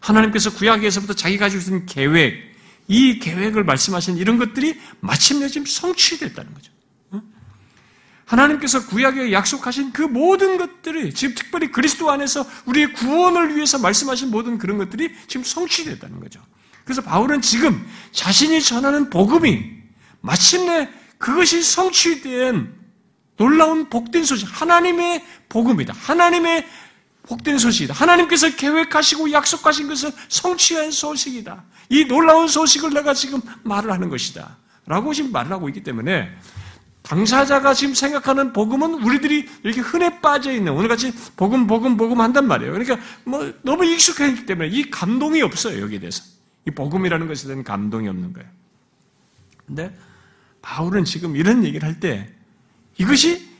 [0.00, 2.54] 하나님께서 구약에서부터 자기 가지고 있는 계획,
[2.86, 6.73] 이 계획을 말씀하신 이런 것들이 마침내 지금 성취됐다는 거죠.
[8.26, 14.58] 하나님께서 구약에 약속하신 그 모든 것들이 지금 특별히 그리스도 안에서 우리의 구원을 위해서 말씀하신 모든
[14.58, 16.40] 그런 것들이 지금 성취됐다는 거죠.
[16.84, 19.72] 그래서 바울은 지금 자신이 전하는 복음이
[20.20, 22.72] 마침내 그것이 성취된
[23.36, 25.94] 놀라운 복된 소식, 하나님의 복음이다.
[25.96, 26.66] 하나님의
[27.26, 27.94] 복된 소식이다.
[27.94, 31.64] 하나님께서 계획하시고 약속하신 것을 성취한 소식이다.
[31.88, 34.58] 이 놀라운 소식을 내가 지금 말을 하는 것이다.
[34.86, 36.30] 라고 지금 말을 하고 있기 때문에
[37.04, 42.72] 당사자가 지금 생각하는 복음은 우리들이 이렇게 흔해 빠져 있는 오늘같이 복음 복음 복음 한단 말이에요.
[42.72, 46.22] 그러니까 뭐 너무 익숙했기 때문에 이 감동이 없어요 여기에 대해서
[46.66, 48.48] 이 복음이라는 것에 대한 감동이 없는 거예요.
[49.66, 49.96] 근데
[50.62, 52.32] 바울은 지금 이런 얘기를 할 때
[52.96, 53.52] 이것이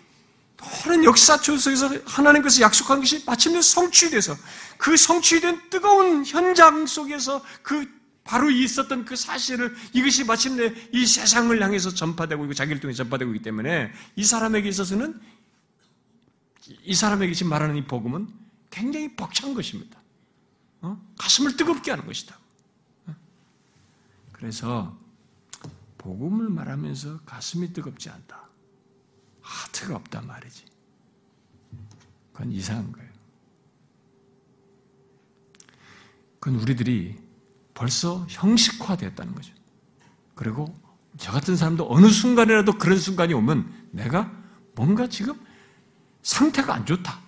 [0.86, 4.34] 오랜 역사초 속에서 하나님께서 약속한 것이 마침내 성취돼서
[4.78, 7.86] 그 성취된 뜨거운 현장 속에서 그
[8.24, 13.44] 바로 있었던 그 사실을 이것이 마침내 이 세상을 향해서 전파되고 있고 자기를 통해 전파되고 있기
[13.44, 15.20] 때문에 이 사람에게 있어서는
[16.82, 18.26] 이 사람에게 지금 말하는 이 복음은
[18.70, 20.00] 굉장히 벅찬 것입니다.
[20.80, 21.00] 어?
[21.18, 22.38] 가슴을 뜨겁게 하는 것이다.
[23.06, 23.16] 어?
[24.32, 24.98] 그래서
[25.98, 28.48] 복음을 말하면서 가슴이 뜨겁지 않다.
[29.42, 30.64] 하트가 없단 말이지.
[32.32, 33.10] 그건 이상한 거예요.
[36.40, 37.23] 그건 우리들이
[37.74, 39.52] 벌써 형식화되었다는 거죠.
[40.34, 40.74] 그리고
[41.18, 44.30] 저 같은 사람도 어느 순간이라도 그런 순간이 오면 내가
[44.74, 45.34] 뭔가 지금
[46.22, 47.20] 상태가 안 좋다.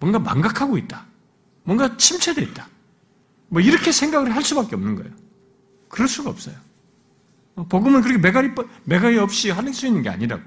[0.00, 1.06] 뭔가 망각하고 있다.
[1.64, 2.68] 뭔가 침체되어 있다.
[3.48, 5.12] 뭐 이렇게 생각을 할 수밖에 없는 거예요.
[5.88, 6.54] 그럴 수가 없어요.
[7.68, 8.50] 복음은 그렇게 매가리,
[8.84, 10.42] 매가리 없이 할 수 있는 게 아니라고.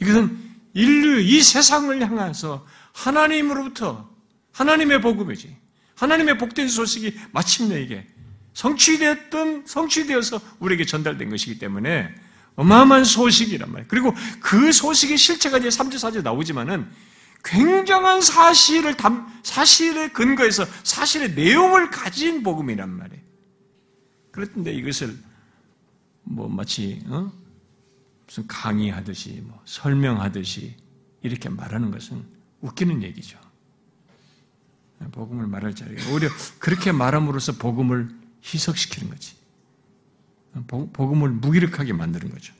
[0.00, 0.38] 이것은
[0.74, 4.08] 인류, 이 세상을 향해서 하나님으로부터
[4.52, 5.56] 하나님의 복음이지.
[5.98, 8.06] 하나님의 복된 소식이 마침내 이게
[8.54, 12.14] 성취됐던, 성취되어서 우리에게 전달된 것이기 때문에
[12.54, 13.86] 어마어마한 소식이란 말이에요.
[13.88, 16.88] 그리고 그 소식의 실체가 이제 3주, 4주 나오지만은
[17.44, 23.22] 굉장한 사실을 담, 사실에 근거해서 사실의 내용을 가진 복음이란 말이에요.
[24.32, 25.16] 그렇던데 이것을
[26.22, 27.32] 뭐 마치, 어?
[28.26, 30.76] 무슨 강의하듯이, 뭐 설명하듯이
[31.22, 32.24] 이렇게 말하는 것은
[32.60, 33.38] 웃기는 얘기죠.
[35.12, 38.08] 복음을 말할 자리가 오히려 그렇게 말함으로써 복음을
[38.44, 39.36] 희석시키는 거지.
[40.66, 42.52] 복음을 무기력하게 만드는 거죠.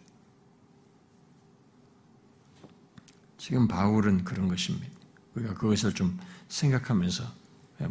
[3.39, 4.87] 지금 바울은 그런 것입니다.
[5.35, 7.25] 우리가 그것을 좀 생각하면서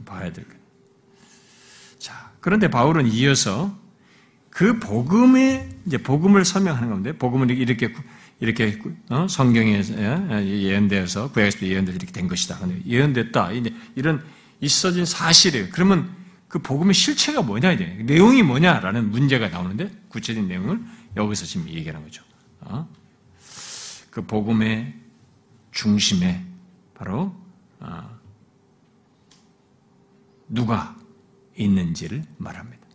[0.05, 0.61] 봐야 될 거예요.
[1.99, 3.77] 자, 그런데 바울은 이어서
[4.49, 7.93] 그 복음의 이제 복음을 설명하는 건데 복음은 이렇게
[8.39, 8.79] 이렇게
[9.09, 9.27] 어?
[9.27, 12.59] 성경에 예언되어서 구약에서 예언돼 이렇게 된 것이다.
[12.85, 13.51] 예언됐다.
[13.95, 14.23] 이런
[14.59, 15.67] 있어진 사실이에요.
[15.71, 16.15] 그러면
[16.47, 20.81] 그 복음의 실체가 뭐냐 이제 내용이 뭐냐라는 문제가 나오는데 구체적인 내용을
[21.15, 22.23] 여기서 지금 얘기하는 거죠.
[22.61, 22.87] 어?
[24.09, 24.93] 그 복음의
[25.71, 26.43] 중심에
[26.95, 27.35] 바로
[27.79, 28.17] 어,
[30.47, 30.95] 누가
[31.55, 32.87] 있는지를 말합니다.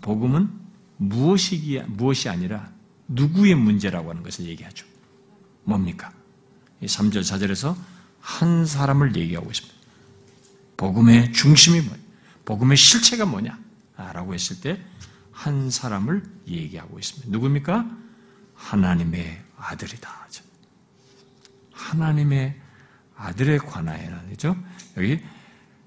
[0.00, 0.50] 복음은
[0.96, 2.72] 무엇이 무엇이 아니라
[3.08, 4.86] 누구의 문제라고 하는 것을 얘기하죠.
[5.64, 6.12] 뭡니까?
[6.82, 7.76] 3절, 4절에서
[8.20, 9.73] 한 사람을 얘기하고 있습니다.
[10.76, 12.02] 복음의 중심이 뭐냐?
[12.44, 13.58] 복음의 실체가 뭐냐?
[13.96, 14.94] 라고 했을 때
[15.34, 17.30] 한 사람을 얘기하고 있습니다.
[17.30, 17.84] 누굽니까?
[18.54, 20.24] 하나님의 아들이다.
[21.72, 22.58] 하나님의
[23.16, 24.56] 아들에 관하여는 그죠?
[24.96, 25.20] 여기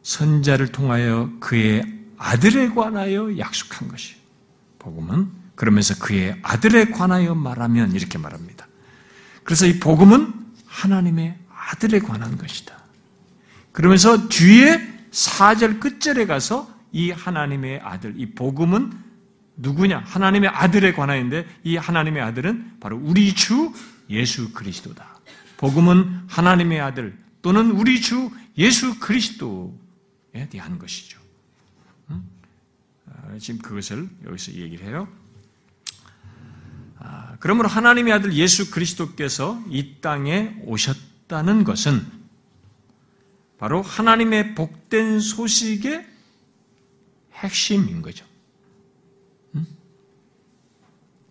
[0.04, 1.84] 선자를 통하여 그의
[2.17, 4.15] 아들에 관하여 약속한 것이
[4.80, 8.67] 복음은 그러면서 그의 아들에 관하여 말하면 이렇게 말합니다.
[9.43, 10.34] 그래서 이 복음은
[10.67, 12.78] 하나님의 아들에 관한 것이다.
[13.77, 18.91] 그러면서 뒤에 4절 끝절에 가서 이 하나님의 아들, 이 복음은
[19.57, 19.99] 누구냐?
[19.99, 23.71] 하나님의 아들에 관하여인데 이 하나님의 아들은 바로 우리 주
[24.09, 25.19] 예수 그리스도다.
[25.57, 31.19] 복음은 하나님의 아들 또는 우리 주 예수 그리스도에 대한 것이죠.
[32.09, 35.07] 아, 지금 그것을 여기서 얘기를 해요.
[36.97, 42.16] 아, 그러므로 하나님의 아들 예수 그리스도께서 이 땅에 오셨다는 것은
[43.58, 46.08] 바로 하나님의 복된 소식의
[47.34, 48.26] 핵심인 거죠.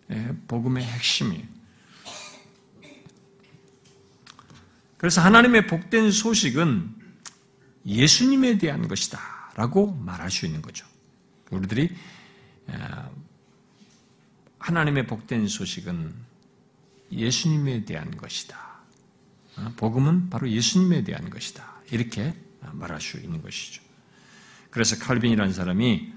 [0.07, 1.43] 네, 복음의 핵심이에요.
[4.97, 6.95] 그래서 하나님의 복된 소식은
[7.85, 9.19] 예수님에 대한 것이다.
[9.55, 10.85] 라고 말할 수 있는 거죠.
[11.51, 11.93] 우리들이
[14.59, 16.13] 하나님의 복된 소식은
[17.11, 18.57] 예수님에 대한 것이다.
[19.57, 21.76] 어, 복음은 바로 예수님에 대한 것이다.
[21.91, 22.35] 이렇게
[22.73, 23.81] 말할 수 있는 것이죠.
[24.69, 26.13] 그래서 칼빈이라는 사람이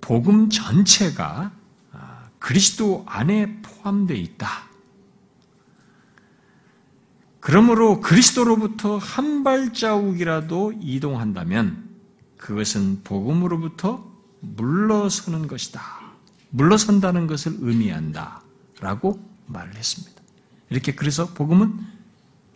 [0.00, 1.52] 복음 전체가
[1.92, 4.68] 아, 그리스도 안에 포함되어 있다.
[7.40, 11.88] 그러므로 그리스도로부터 한 발자국이라도 이동한다면
[12.36, 14.06] 그것은 복음으로부터
[14.40, 15.82] 물러서는 것이다.
[16.50, 18.42] 물러선다는 것을 의미한다.
[18.80, 20.22] 라고 말을 했습니다.
[20.70, 21.78] 이렇게 그래서 복음은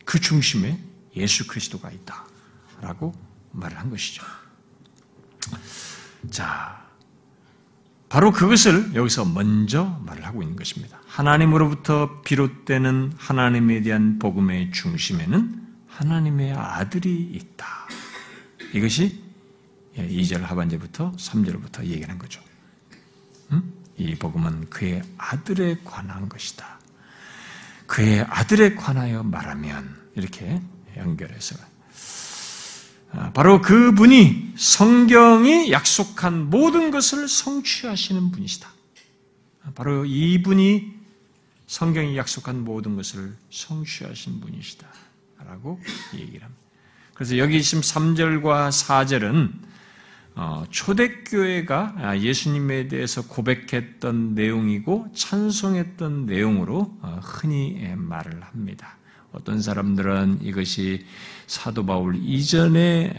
[0.05, 0.79] 그 중심에
[1.17, 2.25] 예수 그리스도가 있다.
[2.81, 3.15] 라고
[3.53, 4.25] 말을 한 것이죠.
[6.31, 6.83] 자,
[8.09, 11.01] 바로 그것을 여기서 먼저 말을 하고 있는 것입니다.
[11.07, 17.67] 하나님으로부터 비롯되는 하나님에 대한 복음의 중심에는 하나님의 아들이 있다.
[18.75, 19.23] 이것이
[19.97, 22.41] 2절 하반절부터 3절부터 얘기하는 거죠.
[23.97, 26.81] 이 복음은 그의 아들에 관한 것이다.
[27.87, 30.61] 그의 아들에 관하여 말하면 이렇게
[30.97, 31.57] 연결해서
[33.15, 38.73] 아, 바로 그분이 성경이 약속한 모든 것을 성취하시는 분이시다.
[39.65, 40.93] 아, 바로 이분이
[41.67, 44.87] 성경이 약속한 모든 것을 성취하신 분이시다.
[45.45, 45.81] 라고
[46.15, 46.63] 얘기를 합니다.
[47.15, 49.53] 그래서 여기 지금 3절과 4절은
[50.35, 58.97] 어, 초대교회가 예수님에 대해서 고백했던 내용이고 찬송했던 내용으로 어, 흔히 말을 합니다.
[59.33, 61.07] 어떤 사람들은 이것이
[61.47, 63.13] 사도 바울 이전에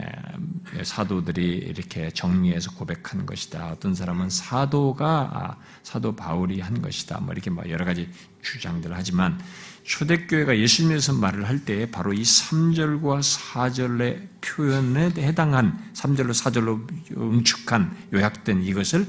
[0.84, 3.71] 사도들이 이렇게 정리해서 고백한 것이다.
[3.71, 7.19] 어떤 사람은 사도가 아, 사도 바울이 한 것이다.
[7.19, 8.10] 뭐 이렇게 뭐 여러 가지
[8.41, 9.39] 주장들을 하지만
[9.84, 18.63] 초대교회가 예수님에서 말을 할 때 바로 이 3절과 4절의 표현에 해당한 3절로 4절로 응축한 요약된
[18.63, 19.08] 이것을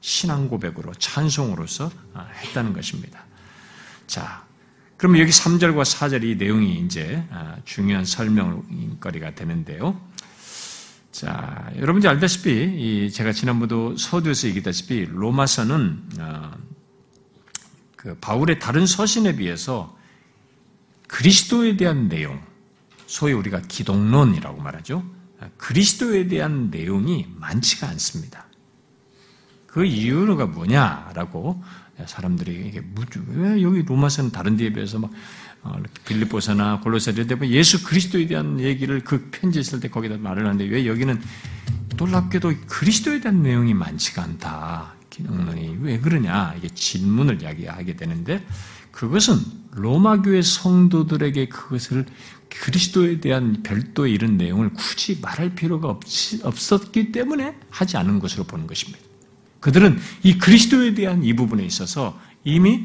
[0.00, 3.24] 신앙 고백으로 찬송으로서 아, 했다는 것입니다.
[4.06, 4.44] 자,
[5.02, 10.00] 그러면 여기 3절과 4절 이 내용이 이제 아, 중요한 설명거리가 되는데요.
[11.10, 16.56] 자, 여러분들 알다시피 제가 지난번도 서두에서 얘기했다시피 로마서는 아,
[17.96, 19.98] 그 바울의 다른 서신에 비해서
[21.08, 22.40] 그리스도에 대한 내용,
[23.06, 25.04] 소위 우리가 기독론이라고 말하죠.
[25.40, 28.46] 아, 그리스도에 대한 내용이 많지가 않습니다.
[29.66, 31.60] 그 이유가 뭐냐라고
[32.06, 32.82] 사람들이 이게
[33.28, 35.10] 왜 여기 로마서는 다른 데에 비해서 막
[35.62, 40.64] 어, 빌립보서나 골로새를 대면 예수 그리스도에 대한 얘기를 그 편지 쓸 때 거기다 말을 하는데
[40.64, 41.20] 왜 여기는
[41.96, 44.94] 놀랍게도 그리스도에 대한 내용이 많지가 않다.
[45.10, 48.44] 기능론이 왜 그러냐 이게 질문을 이야기하게 되는데
[48.90, 49.38] 그것은
[49.72, 52.06] 로마 교회 성도들에게 그것을
[52.48, 56.02] 그리스도에 대한 별도의 이런 내용을 굳이 말할 필요가 없
[56.42, 59.11] 없었기 때문에 하지 않은 것으로 보는 것입니다.
[59.62, 62.84] 그들은 이 그리스도에 대한 이 부분에 있어서 이미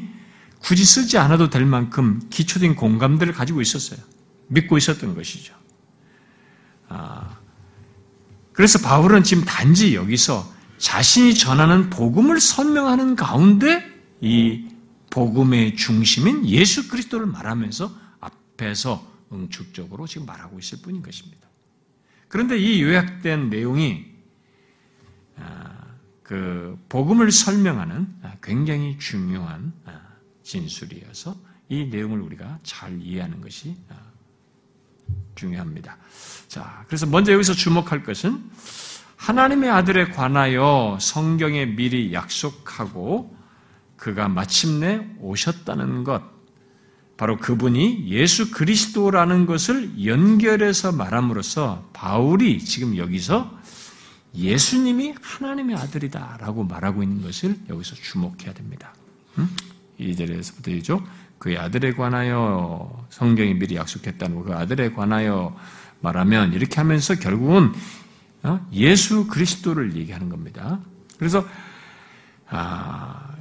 [0.60, 4.00] 굳이 쓰지 않아도 될 만큼 기초된 공감들을 가지고 있었어요.
[4.46, 5.54] 믿고 있었던 것이죠.
[6.88, 7.36] 아,
[8.52, 13.84] 그래서 바울은 지금 단지 여기서 자신이 전하는 복음을 설명하는 가운데
[14.20, 14.68] 이
[15.10, 21.48] 복음의 중심인 예수 그리스도를 말하면서 앞에서 응축적으로 지금 말하고 있을 뿐인 것입니다.
[22.28, 24.07] 그런데 이 요약된 내용이 아,
[26.28, 28.06] 그 복음을 설명하는
[28.42, 29.98] 굉장히 중요한 아,
[30.42, 31.34] 진술이어서
[31.70, 33.94] 이 내용을 우리가 잘 이해하는 것이 아,
[35.34, 35.96] 중요합니다.
[36.46, 38.44] 자, 그래서 먼저 여기서 주목할 것은
[39.16, 43.34] 하나님의 아들에 관하여 성경에 미리 약속하고
[43.96, 46.22] 그가 마침내 오셨다는 것,
[47.16, 53.57] 바로 그분이 예수 그리스도라는 것을 연결해서 말함으로써 바울이 지금 여기서
[54.38, 58.94] 예수님이 하나님의 아들이다라고 말하고 있는 것을 여기서 주목해야 됩니다.
[59.36, 59.48] 음?
[59.98, 61.04] 이절에서부터이죠.
[61.38, 65.56] 그의 아들에 관하여 성경이 미리 약속했다는 그 아들에 관하여
[66.00, 67.72] 말하면 이렇게 하면서 결국은
[68.42, 68.64] 어?
[68.72, 70.78] 예수 그리스도를 얘기하는 겁니다.
[71.18, 71.44] 그래서
[72.48, 73.34] 아,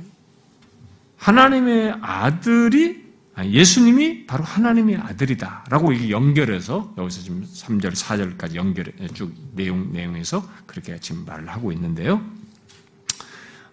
[1.18, 3.07] 하나님의 아들이 아,
[3.46, 11.00] 예수님이 바로 하나님의 아들이다라고 이게 연결해서 여기서 지금 3절, 4절까지 연결해 쭉 내용 내용에서 그렇게
[11.00, 12.22] 지금 말을 하고 있는데요.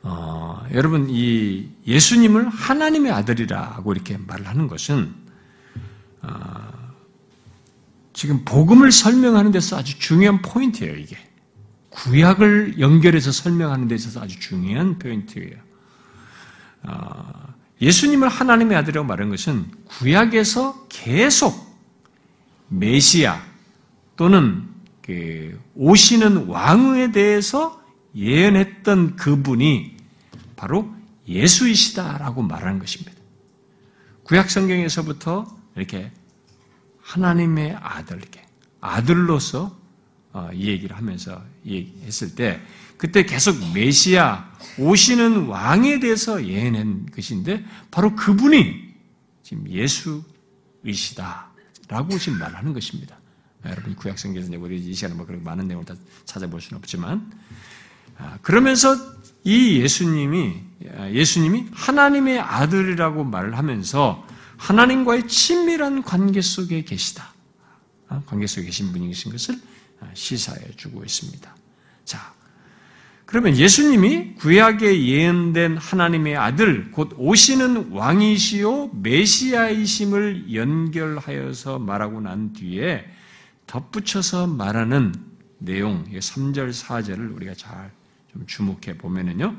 [0.02, 5.14] 어, 여러분 이 예수님을 하나님의 아들이라고 이렇게 말을 하는 것은
[6.20, 6.74] 어,
[8.12, 11.16] 지금 복음을 설명하는 데서 아주 중요한 포인트예요, 이게.
[11.88, 15.56] 구약을 연결해서 설명하는 데 있어서 아주 중요한 포인트예요.
[16.82, 21.74] 어, 예수님을 하나님의 아들이라고 말한 것은 구약에서 계속
[22.68, 23.42] 메시아
[24.16, 24.68] 또는
[25.02, 27.82] 그 오시는 왕에 대해서
[28.14, 29.96] 예언했던 그분이
[30.56, 30.94] 바로
[31.26, 33.12] 예수이시다라고 말하는 것입니다.
[34.22, 36.10] 구약 성경에서부터 이렇게
[37.02, 38.42] 하나님의 아들에게
[38.80, 39.76] 아들로서
[40.32, 42.60] 어, 이 얘기를 하면서 얘기했을 때
[43.04, 48.94] 그때 계속 메시아 오시는 왕에 대해서 예언한 것인데 바로 그분이
[49.42, 51.50] 지금 예수이시다
[51.88, 53.18] 라고 지금 말하는 것입니다.
[53.62, 57.30] 아, 여러분 구약 성경에서 우리 이 시간에 뭐 그렇게 많은 내용을 다 찾아볼 수는 없지만
[58.16, 58.96] 아, 그러면서
[59.44, 60.62] 이 예수님이
[60.96, 67.34] 아, 예수님이 하나님의 아들이라고 말을 하면서 하나님과의 친밀한 관계 속에 계시다.
[68.08, 68.22] 어?
[68.24, 69.60] 관계 속에 계신 분이신 것을
[70.00, 71.54] 어, 시사해 주고 있습니다.
[72.06, 72.32] 자,
[73.26, 83.04] 그러면 예수님이 구약에 예언된 하나님의 아들, 곧 오시는 왕이시요 메시아이심을 연결하여서 말하고 난 뒤에
[83.66, 85.14] 덧붙여서 말하는
[85.58, 89.56] 내용, 3절, 4절을 우리가 잘 좀 주목해 보면은요.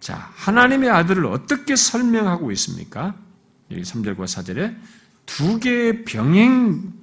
[0.00, 3.14] 자, 하나님의 아들을 어떻게 설명하고 있습니까?
[3.70, 4.76] 여기 3절과 4절에
[5.26, 6.94] 두 개의 병행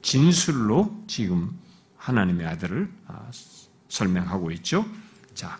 [0.00, 1.50] 진술로 지금
[1.96, 3.30] 하나님의 아들을 아,
[3.96, 4.86] 설명하고 있죠.
[5.34, 5.58] 자,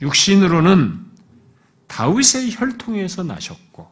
[0.00, 1.04] 육신으로는
[1.86, 3.90] 다윗의 혈통에서 나셨고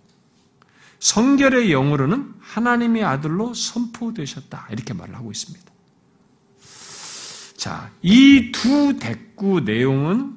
[0.98, 4.68] 성결의 영으로는 하나님의 아들로 선포되셨다.
[4.70, 5.64] 이렇게 말을 하고 있습니다.
[7.56, 10.36] 자, 이 두 대구 내용은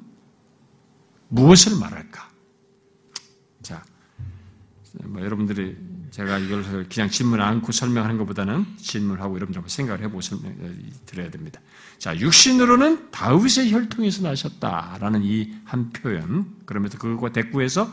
[1.30, 2.28] 무엇을 말할까?
[5.04, 5.78] 뭐 여러분들이
[6.12, 10.56] 제가 이걸 그냥 질문 않고 설명하는 것보다는 질문하고 여러분들 한번 생각을 해보고 설명
[11.06, 11.62] 드려야 됩니다.
[12.00, 16.46] 자, 육신으로는 다윗의 혈통에서 나셨다라는 이 한 표현.
[16.66, 17.92] 그러면서 그것과 대꾸해서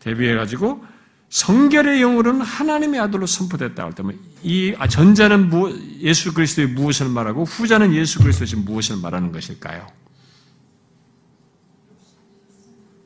[0.00, 0.84] 대비해 가지고
[1.30, 5.50] 성결의 영으로는 하나님의 아들로 선포됐다 할 때면 이 아, 전자는
[6.00, 9.86] 예수 그리스도의 무엇을 말하고 후자는 예수 그리스도의 무엇을 말하는 것일까요?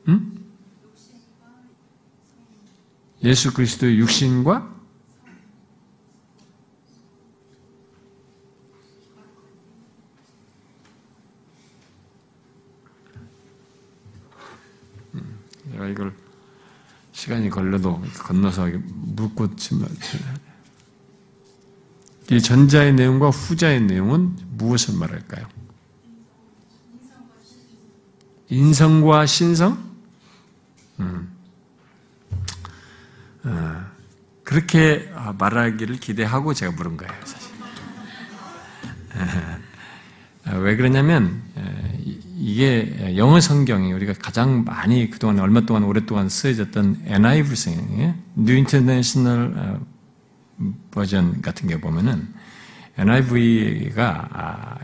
[0.07, 0.31] 음?
[3.23, 4.75] 예수 그리스도의 육신과
[15.13, 15.39] 음,
[15.75, 16.13] 내가 이걸
[17.11, 19.55] 시간이 걸려도 건너서 묻고
[22.31, 25.45] 이 전자의 내용과 후자의 내용은 무엇을 말할까요?
[28.49, 29.95] 인성과 신성?
[30.99, 31.35] 음.
[33.43, 33.85] 어,
[34.43, 37.53] 그렇게 말하기를 기대하고 제가 물은 거예요, 사실.
[40.47, 41.97] 어, 왜 그러냐면, 어,
[42.45, 48.13] 이게 영어 성경이 우리가 가장 많이 그동안 얼마 동안 오랫동안 쓰여졌던 NIV 성경이에요.
[48.37, 49.79] New International
[50.91, 52.31] 버전 같은 게 보면은
[52.99, 54.77] NIV가 아,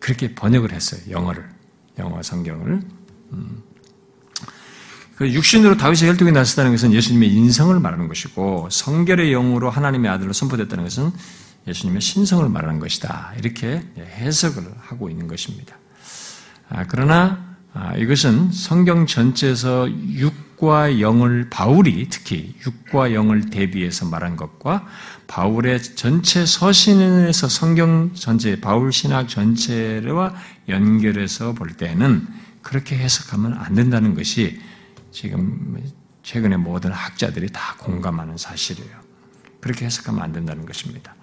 [0.00, 1.02] 그렇게 번역을 했어요.
[1.10, 1.46] 영어를.
[1.98, 2.80] 영어 성경을.
[3.34, 3.62] 음.
[5.16, 10.84] 그 육신으로 다윗의 혈통이 나셨다는 것은 예수님의 인성을 말하는 것이고 성결의 영으로 하나님의 아들로 선포됐다는
[10.84, 11.12] 것은
[11.68, 13.34] 예수님의 신성을 말하는 것이다.
[13.36, 15.76] 이렇게 해석을 하고 있는 것입니다.
[16.74, 24.86] 아, 그러나 아, 이것은 성경 전체에서 육과 영을 바울이 특히 육과 영을 대비해서 말한 것과
[25.26, 30.34] 바울의 전체 서신에서 성경 전체 바울 신학 전체와
[30.68, 32.26] 연결해서 볼 때는
[32.62, 34.60] 그렇게 해석하면 안 된다는 것이
[35.10, 35.82] 지금
[36.22, 39.02] 최근에 모든 학자들이 다 공감하는 사실이에요.
[39.60, 41.14] 그렇게 해석하면 안 된다는 것입니다.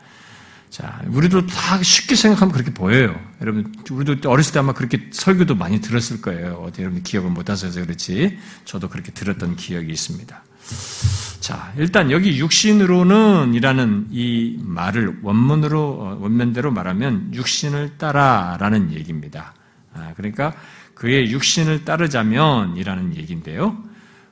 [0.70, 3.20] 자, 우리도 다 쉽게 생각하면 그렇게 보여요.
[3.42, 6.64] 여러분, 우리도 어렸을 때 아마 그렇게 설교도 많이 들었을 거예요.
[6.66, 8.38] 어디 여러분 기억을 못 하셔서 그렇지.
[8.66, 10.44] 저도 그렇게 들었던 기억이 있습니다.
[11.40, 19.56] 자, 일단 여기 육신으로는 이라는 이 말을 원문으로, 어, 원면대로 말하면 육신을 따라 라는 얘기입니다.
[19.96, 20.54] 아, 그러니까
[20.94, 23.89] 그의 육신을 따르자면 이라는 얘기인데요.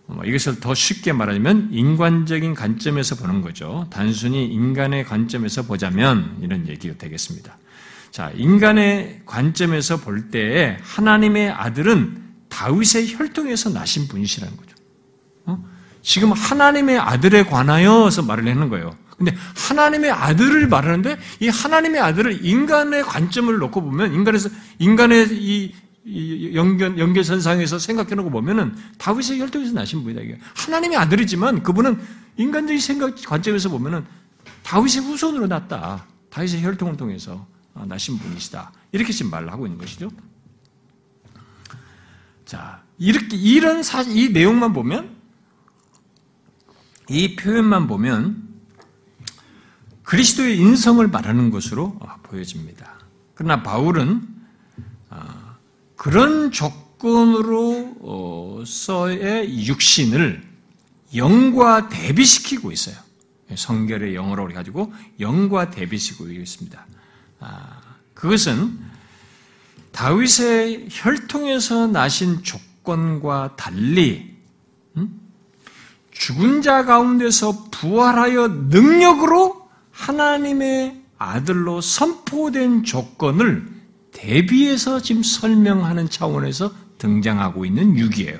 [0.08, 3.88] 뭐 이것을 더 쉽게 말하면 인간적인 관점에서 보는 거죠.
[3.89, 7.58] 단순히 인간의 관점에서 보자면 이런 얘기가 되겠습니다.
[8.12, 14.76] 자, 인간의 관점에서 볼 때에 하나님의 아들은 다윗의 혈통에서 나신 분이시라는 거죠.
[15.45, 15.64] 어?
[16.01, 18.95] 지금 하나님의 아들에 관하여서 말을 하는 거예요.
[19.18, 24.49] 근데 하나님의 아들을 말하는데 이 하나님의 아들을 인간의 관점을 놓고 보면 인간에서
[24.80, 25.74] 인간의 이
[26.53, 30.22] 연결, 연계선상에서 생각해놓고 보면은 다윗의 혈통에서 나신 분이다.
[30.22, 31.99] 이게 하나님의 아들이지만 그분은
[32.38, 34.05] 인간적인 생각 관점에서 보면은
[34.64, 36.05] 다윗의 후손으로 났다.
[36.30, 38.72] 다윗의 혈통을 통해서 아, 나신 분이시다.
[38.91, 40.10] 이렇게 지금 말을 하고 있는 것이죠.
[42.45, 45.16] 자, 이렇게, 이런 사, 이 내용만 보면,
[47.10, 48.47] 이 표현만 보면,
[50.03, 52.97] 그리스도의 인성을 말하는 것으로 아, 보여집니다.
[53.36, 54.37] 그러나 바울은
[55.98, 57.68] 그런 조건으로서의
[59.68, 60.41] 육신을
[61.16, 62.95] 영과 대비시키고 있어요.
[63.54, 66.86] 성결의 영어로 가지고 영과 대비시키고 있습니다.
[67.39, 67.82] 아,
[68.14, 68.80] 그것은
[69.91, 74.36] 다윗의 혈통에서 나신 조건과 달리
[74.98, 75.20] 음?
[76.12, 83.76] 죽은 자 가운데서 부활하여 능력으로 하나님의 아들로 선포된 조건을
[84.18, 88.39] 대비해서 지금 설명하는 차원에서 등장하고 있는 육이에요.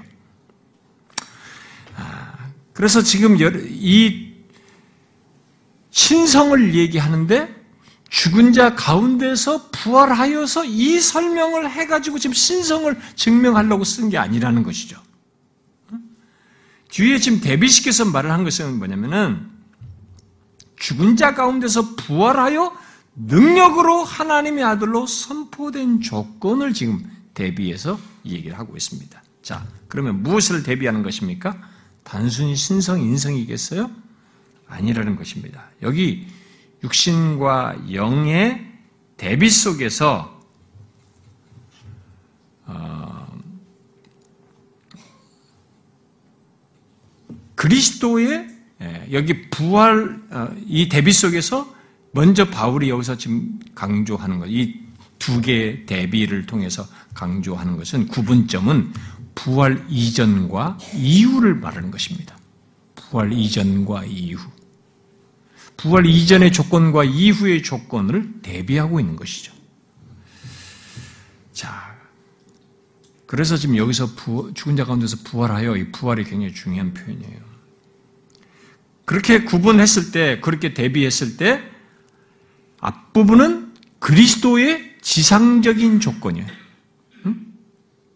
[1.96, 2.34] 아,
[2.74, 4.34] 그래서 지금 이
[5.92, 7.56] 신성을 얘기하는데
[8.10, 15.00] 죽은 자 가운데서 부활하여서 이 설명을 해가지고 지금 신성을 증명하려고 쓴 게 아니라는 것이죠.
[16.90, 19.52] 뒤에 지금 대비시켜서 말을 한 것은 뭐냐면은
[20.78, 22.87] 죽은 자 가운데서 부활하여
[23.18, 27.04] 능력으로 하나님의 아들로 선포된 조건을 지금
[27.34, 29.22] 대비해서 얘기를 하고 있습니다.
[29.42, 31.58] 자, 그러면 무엇을 대비하는 것입니까?
[32.04, 33.90] 단순히 신성, 인성이겠어요?
[34.68, 35.66] 아니라는 것입니다.
[35.82, 36.28] 여기
[36.84, 38.72] 육신과 영의
[39.18, 40.38] 대비 속에서
[42.66, 43.28] 어,
[47.56, 51.77] 그리스도의 예, 여기 부활 어, 이 대비 속에서
[52.12, 54.88] 먼저 바울이 여기서 지금 강조하는 것, 이
[55.20, 58.94] 두 개의 대비를 통해서 강조하는 것은 구분점은
[59.36, 62.38] 부활 이전과 이후를 말하는 것입니다.
[62.96, 64.50] 부활 이전과 이후.
[65.76, 69.54] 부활 이전의 조건과 이후의 조건을 대비하고 있는 것이죠.
[71.54, 71.96] 자,
[73.26, 77.48] 그래서 지금 여기서 부, 죽은 자 가운데서 부활하여 이 부활이 굉장히 중요한 표현이에요.
[79.06, 81.77] 그렇게 구분했을 때, 그렇게 대비했을 때,
[82.80, 86.48] 앞부분은 그리스도의 지상적인 조건이에요.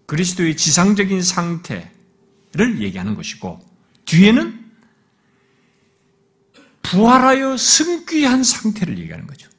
[0.06, 1.90] 그리스도의 지상적인 상태를
[2.80, 3.62] 얘기하는 것이고,
[4.06, 4.60] 뒤에는
[6.82, 9.50] 부활하여 승귀한 상태를 얘기하는 거죠.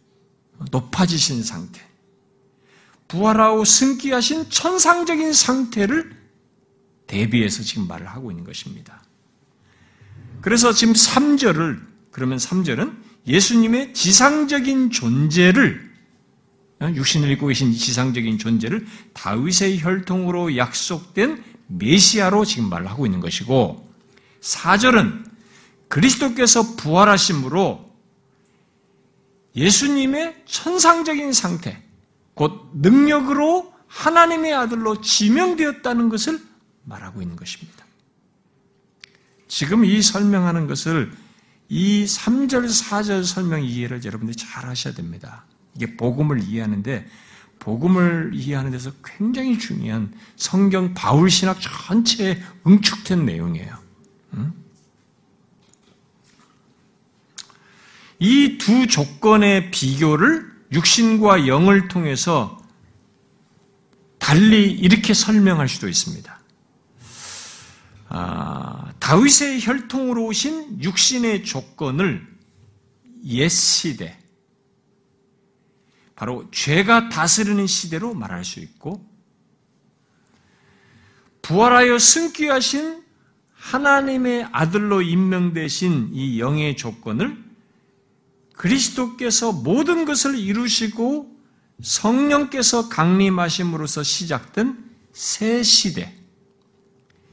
[0.71, 1.81] 높아지신 상태.
[3.09, 6.17] 부활하고 승귀하신 천상적인 상태를
[7.07, 9.03] 대비해서 지금 말을 하고 있는 것입니다.
[10.41, 12.97] 그래서 지금 3절을, 그러면 3절은
[13.27, 15.93] 예수님의 지상적인 존재를
[16.81, 23.89] 어, 육신을 입고 계신 지상적인 존재를 다윗의 혈통으로 약속된 메시아로 지금 말을 하고 있는 것이고
[24.41, 25.31] 4절은
[25.89, 27.93] 그리스도께서 부활하심으로
[29.55, 31.83] 예수님의 천상적인 상태,
[32.35, 36.41] 곧 능력으로 하나님의 아들로 지명되었다는 것을
[36.85, 37.85] 말하고 있는 것입니다.
[39.49, 41.13] 지금 이 설명하는 것을
[41.75, 45.47] 이 3절, 4절 설명 이해를 여러분들이 잘 하셔야 됩니다.
[45.75, 47.09] 이게 복음을 이해하는데
[47.61, 53.75] 복음을 이해하는 데서 굉장히 중요한 성경 바울 신학 전체에 응축된 내용이에요.
[58.19, 62.63] 이두 조건의 비교를 육신과 영을 통해서
[64.19, 66.39] 달리 이렇게 설명할 수도 있습니다.
[68.15, 72.27] 아, 다윗의 혈통으로 오신 육신의 조건을
[73.25, 74.19] 옛 시대,
[76.15, 79.03] 바로 죄가 다스리는 시대로 말할 수 있고,
[81.41, 83.03] 부활하여 승귀하신
[83.55, 87.43] 하나님의 아들로 임명되신 이 영의 조건을
[88.57, 91.35] 그리스도께서 모든 것을 이루시고
[91.81, 96.22] 성령께서 강림하심으로써 시작된 새 시대,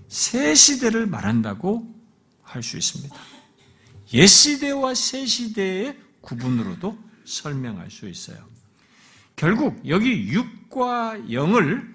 [0.09, 1.95] 새 시대를 말한다고
[2.43, 3.15] 할 수 있습니다.
[4.13, 8.37] 옛 시대와 새 시대의 구분으로도 설명할 수 있어요.
[9.35, 11.93] 결국 여기 육과 영을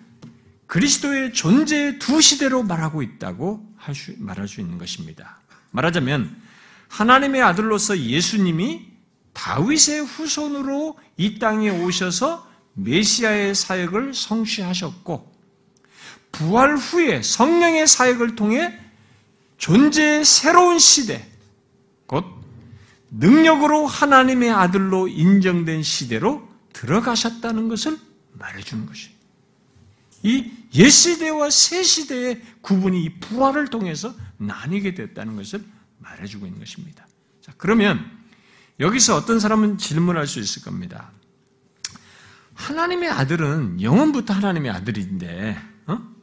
[0.67, 5.41] 그리스도의 존재의 두 시대로 말하고 있다고 할 수, 말할 수 있는 것입니다.
[5.73, 6.41] 말하자면
[6.89, 8.87] 하나님의 아들로서 예수님이
[9.33, 15.34] 다윗의 후손으로 이 땅에 오셔서 메시아의 사역을 성취하셨고
[16.35, 18.77] 부활 후에 성령의 사역을 통해
[19.57, 21.25] 존재의 새로운 시대,
[22.07, 22.25] 곧
[23.11, 27.99] 능력으로 하나님의 아들로 인정된 시대로 들어가셨다는 것을
[28.33, 29.15] 말해주는 것이에요.
[30.25, 35.65] 이 옛시대와 새시대의 구분이 이 부활을 통해서 나뉘게 됐다는 것을
[35.99, 37.07] 말해주고 있는 것입니다.
[37.41, 38.11] 자, 그러면
[38.81, 41.13] 여기서 어떤 사람은 질문할 수 있을 겁니다.
[42.55, 46.15] 하나님의 아들은 영원부터 하나님의 아들인데, 어?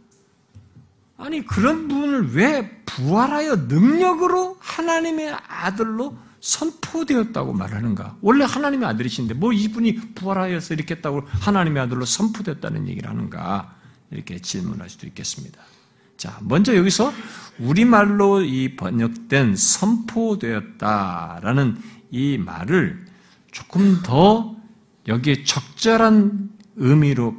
[1.21, 8.17] 아니, 그런 분을 왜 부활하여 능력으로 하나님의 아들로 선포되었다고 말하는가?
[8.21, 13.75] 원래 하나님의 아들이신데, 뭐 이분이 부활하여서 이렇게 했다고 하나님의 아들로 선포됐다는 얘기를 하는가?
[14.09, 15.61] 이렇게 질문할 수도 있겠습니다.
[16.17, 17.13] 자, 먼저 여기서
[17.59, 20.81] 우리말로 이 번역된 선포되었다라는
[22.09, 23.05] 이 말을
[23.51, 24.55] 조금 더
[25.07, 27.35] 여기에 적절한 의미로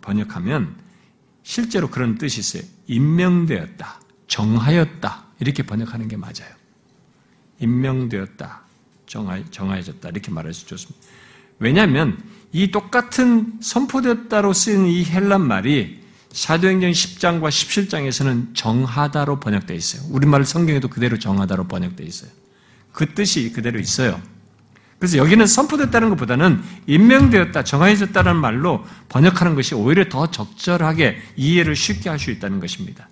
[0.00, 0.83] 번역하면
[1.44, 2.62] 실제로 그런 뜻이 있어요.
[2.88, 6.52] 임명되었다, 정하였다 이렇게 번역하는 게 맞아요.
[7.60, 8.62] 임명되었다,
[9.06, 11.06] 정하, 정하여졌다 이렇게 말할 수 좋습니다.
[11.60, 12.18] 왜냐하면
[12.50, 20.02] 이 똑같은 선포되었다로 쓰인 이 헬란 말이 사도행전 10장과 17장에서는 정하다로 번역되어 있어요.
[20.10, 22.30] 우리말 성경에도 그대로 정하다로 번역되어 있어요.
[22.92, 24.20] 그 뜻이 그대로 있어요.
[25.04, 32.18] 그래서 여기는 선포됐다는 것보다는 임명되었다, 정해졌다는 말로 번역하는 것이 오히려 더 적절하게 이해를 쉽게 할
[32.18, 33.06] 수 있다는 것입니다.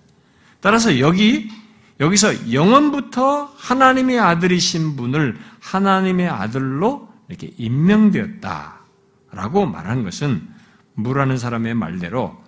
[0.59, 1.51] 따라서 여기,
[1.99, 10.47] 여기서 영원부터 하나님의 아들이신 분을 하나님의 아들로 이렇게 임명되었다라고 말하는 것은
[10.95, 12.41] 무라는 사람의 말대로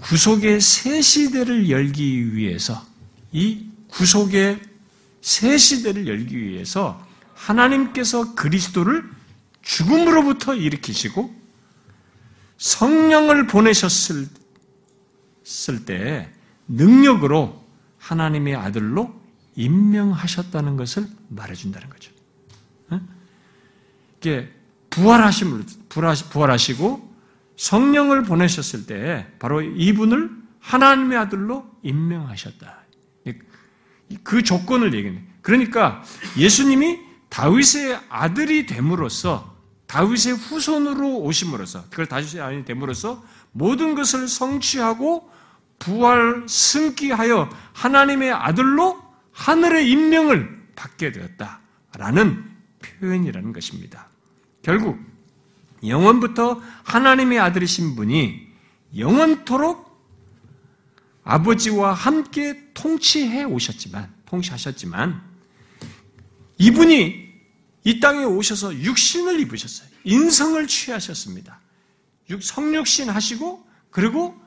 [0.00, 2.80] 구속의 새 시대를 열기 위해서
[3.32, 4.60] 이 구속의
[5.22, 7.09] 새 시대를 열기 위해서
[7.40, 9.08] 하나님께서 그리스도를
[9.62, 11.34] 죽음으로부터 일으키시고
[12.58, 14.28] 성령을 보내셨을
[15.86, 16.30] 때
[16.68, 17.64] 능력으로
[17.98, 19.18] 하나님의 아들로
[19.56, 22.12] 임명하셨다는 것을 말해준다는 거죠.
[24.18, 24.52] 이게
[24.90, 27.10] 부활하심을 부활하시고
[27.56, 30.30] 성령을 보내셨을 때 바로 이분을
[30.60, 32.80] 하나님의 아들로 임명하셨다.
[34.22, 35.22] 그 조건을 얘기해.
[35.40, 36.02] 그러니까
[36.36, 39.56] 예수님이 다윗의 아들이 됨으로써
[39.86, 45.30] 다윗의 후손으로 오심으로써 그걸 다윗의 아들이 됨으로써 모든 것을 성취하고
[45.78, 49.02] 부활 승기하여 하나님의 아들로
[49.32, 52.50] 하늘의 임명을 받게 되었다라는
[53.00, 54.08] 표현이라는 것입니다.
[54.62, 54.98] 결국
[55.84, 58.48] 영원부터 하나님의 아들이신 분이
[58.96, 59.90] 영원토록
[61.24, 65.29] 아버지와 함께 통치해 오셨지만, 통치하셨지만,
[66.60, 67.30] 이분이
[67.84, 69.88] 이 땅에 오셔서 육신을 입으셨어요.
[70.04, 71.58] 인성을 취하셨습니다.
[72.40, 74.38] 성육신 하시고, 그리고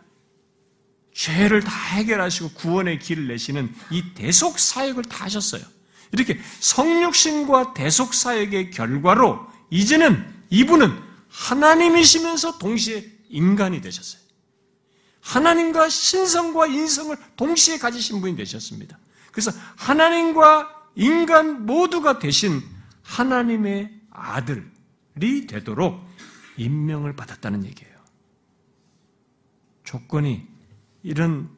[1.14, 5.64] 죄를 다 해결하시고 구원의 길을 내시는 이 대속 사역을 다 하셨어요.
[6.12, 10.96] 이렇게 성육신과 대속 사역의 결과로 이제는 이분은
[11.30, 14.22] 하나님이시면서 동시에 인간이 되셨어요.
[15.22, 19.00] 하나님과 신성과 인성을 동시에 가지신 분이 되셨습니다.
[19.32, 22.62] 그래서 하나님과 인간 모두가 되신
[23.02, 26.04] 하나님의 아들이 되도록
[26.58, 27.94] 임명을 받았다는 얘기예요.
[29.84, 30.48] 조건이
[31.02, 31.50] 이런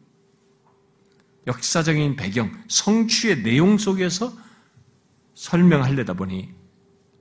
[1.48, 4.36] 역사적인 배경, 성취의 내용 속에서
[5.36, 6.54] 설명하려다 보니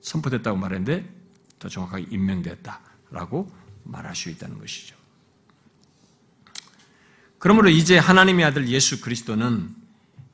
[0.00, 1.12] 선포됐다고 말했는데
[1.58, 3.52] 더 정확하게 임명됐다라고
[3.84, 4.96] 말할 수 있다는 것이죠.
[7.38, 9.74] 그러므로 이제 하나님의 아들 예수 그리스도는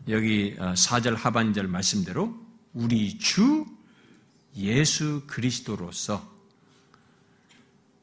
[0.09, 2.35] 여기 4절 어, 하반절 말씀대로
[2.73, 3.67] 우리 주
[4.57, 6.29] 예수 그리스도로서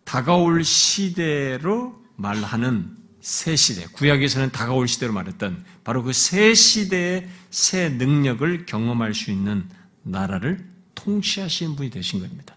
[0.04, 8.66] 다가올 시대로 말하는 새 시대, 구약에서는 다가올 시대로 말했던 바로 그 새 시대의 새 능력을
[8.66, 9.70] 경험할 수 있는
[10.04, 12.56] 나라를 통치하시는 분이 되신 겁니다.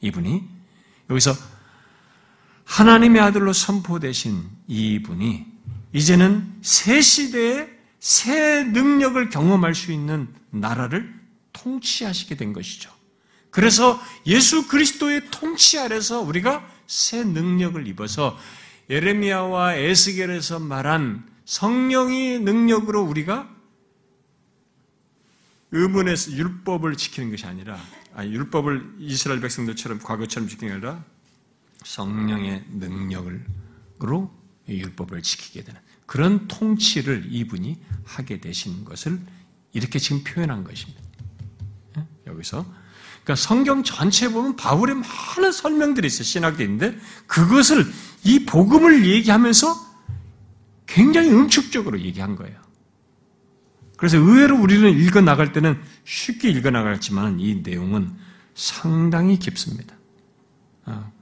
[0.00, 0.42] 이분이
[1.10, 1.34] 여기서
[2.64, 5.46] 하나님의 아들로 선포되신 이분이
[5.92, 11.12] 이제는 새 시대의 새 능력을 경험할 수 있는 나라를
[11.52, 12.90] 통치하시게 된 것이죠.
[13.50, 18.38] 그래서 예수 그리스도의 통치 아래서 우리가 새 능력을 입어서
[18.90, 23.48] 예레미야와 에스겔에서 말한 성령의 능력으로 우리가
[25.70, 27.78] 의문에서 율법을 지키는 것이 아니라
[28.14, 31.04] 아니, 율법을 이스라엘 백성들처럼 과거처럼 지키는 게 아니라
[31.84, 34.30] 성령의 능력으로
[34.68, 39.20] 율법을 지키게 되는 그런 통치를 이분이 하게 되신 것을
[39.74, 41.02] 이렇게 지금 표현한 것입니다.
[41.98, 42.06] 예?
[42.26, 42.64] 여기서
[43.22, 46.24] 그러니까 성경 전체에 보면 바울의 많은 설명들이 있어요.
[46.24, 47.84] 신학들인데 그것을
[48.24, 49.86] 이 복음을 얘기하면서
[50.86, 52.58] 굉장히 응축적으로 얘기한 거예요.
[53.98, 58.16] 그래서 의외로 우리는 읽어 나갈 때는 쉽게 읽어 나갔지만 이 내용은
[58.54, 59.94] 상당히 깊습니다.
[60.86, 61.12] 어,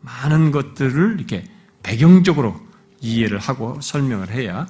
[0.00, 1.46] 많은 것들을 이렇게
[1.82, 2.69] 배경적으로
[3.00, 4.66] 이해를 하고 설명을 해야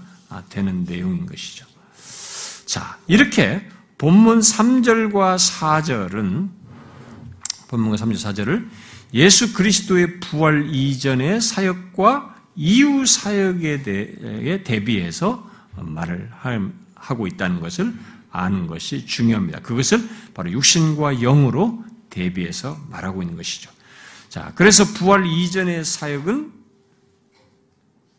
[0.49, 1.67] 되는 내용인 것이죠.
[2.65, 3.69] 자, 이렇게
[3.99, 6.49] 본문 3절과 4절은
[7.69, 8.69] 본문과 3절 4절을
[9.15, 16.31] 예수 그리스도의 부활 이전의 사역과 이후 사역에 대해 대비해서 말을
[16.95, 17.93] 하고 있다는 것을
[18.31, 19.61] 아는 것이 중요합니다.
[19.61, 23.71] 그것을 바로 육신과 영으로 대비해서 말하고 있는 것이죠.
[24.29, 26.60] 자, 그래서 부활 이전의 사역은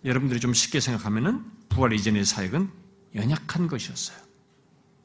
[0.03, 2.69] 여러분들이 좀 쉽게 생각하면은 부활 이전의 사역은
[3.15, 4.17] 연약한 것이었어요.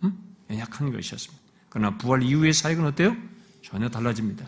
[0.05, 0.18] 음?
[0.51, 1.44] 연약한 것이었습니다.
[1.68, 3.16] 그러나 부활 이후의 사역은 어때요?
[3.62, 4.47] 전혀 달라집니다.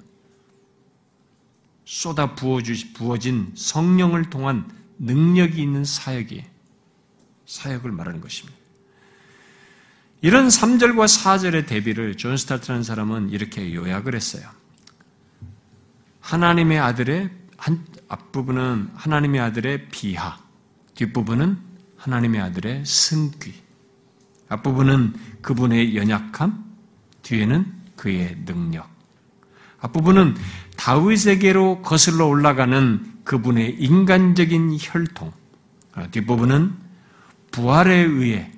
[1.84, 6.44] 쏟아 부어주, 부어진 성령을 통한 능력이 있는 사역이
[7.46, 8.58] 사역을 말하는 것입니다.
[10.20, 14.48] 이런 3절과 4절의 대비를 존 스토트라는 사람은 이렇게 요약을 했어요.
[16.20, 20.38] 하나님의 아들의 한, 앞부분은 하나님의 아들의 비하,
[20.94, 21.58] 뒷부분은
[21.96, 23.54] 하나님의 아들의 승귀.
[24.48, 26.64] 앞부분은 그분의 연약함,
[27.22, 28.88] 뒤에는 그의 능력.
[29.80, 30.36] 앞부분은
[30.76, 35.32] 다윗에게로 거슬러 올라가는 그분의 인간적인 혈통.
[36.10, 36.74] 뒷부분은
[37.50, 38.52] 부활에 의해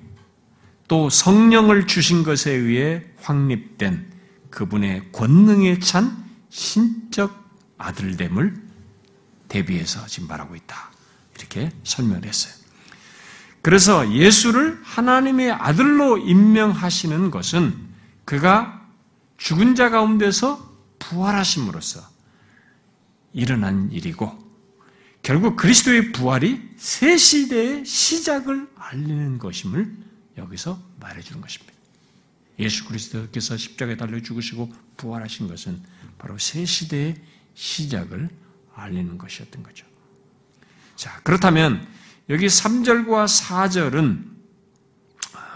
[0.87, 4.11] 또 성령을 주신 것에 의해 확립된
[4.49, 8.60] 그분의 권능에 찬 신적 아들됨을
[9.51, 10.91] 대비해서 지금 말하고 있다.
[11.37, 12.53] 이렇게 설명을 했어요.
[13.61, 17.77] 그래서 예수를 하나님의 아들로 임명하시는 것은
[18.23, 18.87] 그가
[19.37, 22.01] 죽은 자 가운데서 부활하심으로써
[23.33, 24.39] 일어난 일이고
[25.21, 29.93] 결국 그리스도의 부활이 새 시대의 시작을 알리는 것임을
[30.37, 31.73] 여기서 말해주는 것입니다.
[32.57, 35.83] 예수 그리스도께서 십자가에 달려 죽으시고 부활하신 것은
[36.17, 37.21] 바로 새 시대의
[37.53, 38.29] 시작을
[38.75, 39.85] 알리는 것이었던 거죠.
[40.95, 41.87] 자, 그렇다면
[42.29, 44.31] 여기 3절과 4절은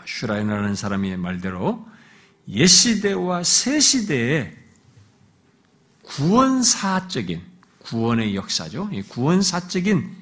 [0.05, 1.87] 슈라이너라는 사람의 말대로
[2.49, 4.55] 옛 시대와 새 시대의
[6.03, 7.41] 구원사적인
[7.79, 8.89] 구원의 역사죠.
[9.09, 10.15] 구원사적인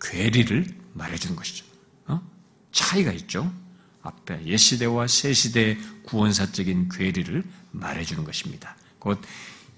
[0.00, 1.64] 괴리를 말해주는 것이죠.
[2.06, 2.20] 어?
[2.72, 3.50] 차이가 있죠.
[4.02, 8.76] 앞에 옛시대와 새시대의 구원사적인 괴리를 말해주는 것입니다.
[8.98, 9.20] 곧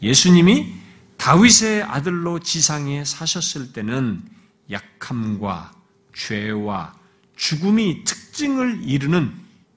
[0.03, 0.75] 예수님이
[1.21, 4.23] 다윗의 아들로 지상에 사셨을 때는
[4.71, 5.75] 약함과
[6.15, 6.99] 죄와
[7.37, 9.31] 죽음이 특징을 이루는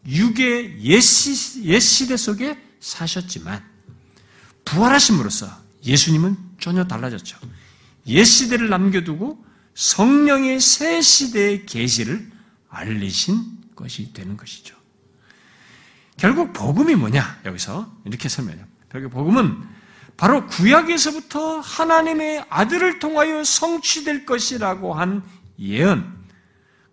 [0.08, 3.62] 육의 옛시, 옛시대 속에 사셨지만
[4.64, 5.50] 부활하심으로써
[5.86, 7.38] 예수님은 전혀 달라졌죠.
[8.08, 12.32] 옛시대를 남겨두고 성령의 새 시대의 계시를
[12.70, 14.78] 알리신 것이 되는 것이죠.
[16.16, 17.42] 결국 복음이 뭐냐?
[17.44, 18.66] 여기서 이렇게 설명해요.
[18.90, 19.73] 결국 복음은
[20.18, 25.24] 바로 구약에서부터 하나님의 아들을 통하여 성취될 것이라고 한
[25.60, 26.24] 예언,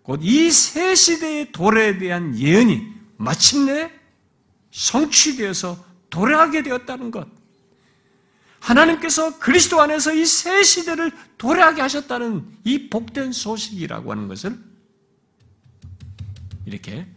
[0.03, 3.91] 곧이새 시대의 도래에 대한 예언이 마침내
[4.71, 7.27] 성취되어서 도래하게 되었다는 것.
[8.59, 14.57] 하나님께서 그리스도 안에서 이 새 시대를 도래하게 하셨다는 이 복된 소식이라고 하는 것을
[16.65, 17.07] 이렇게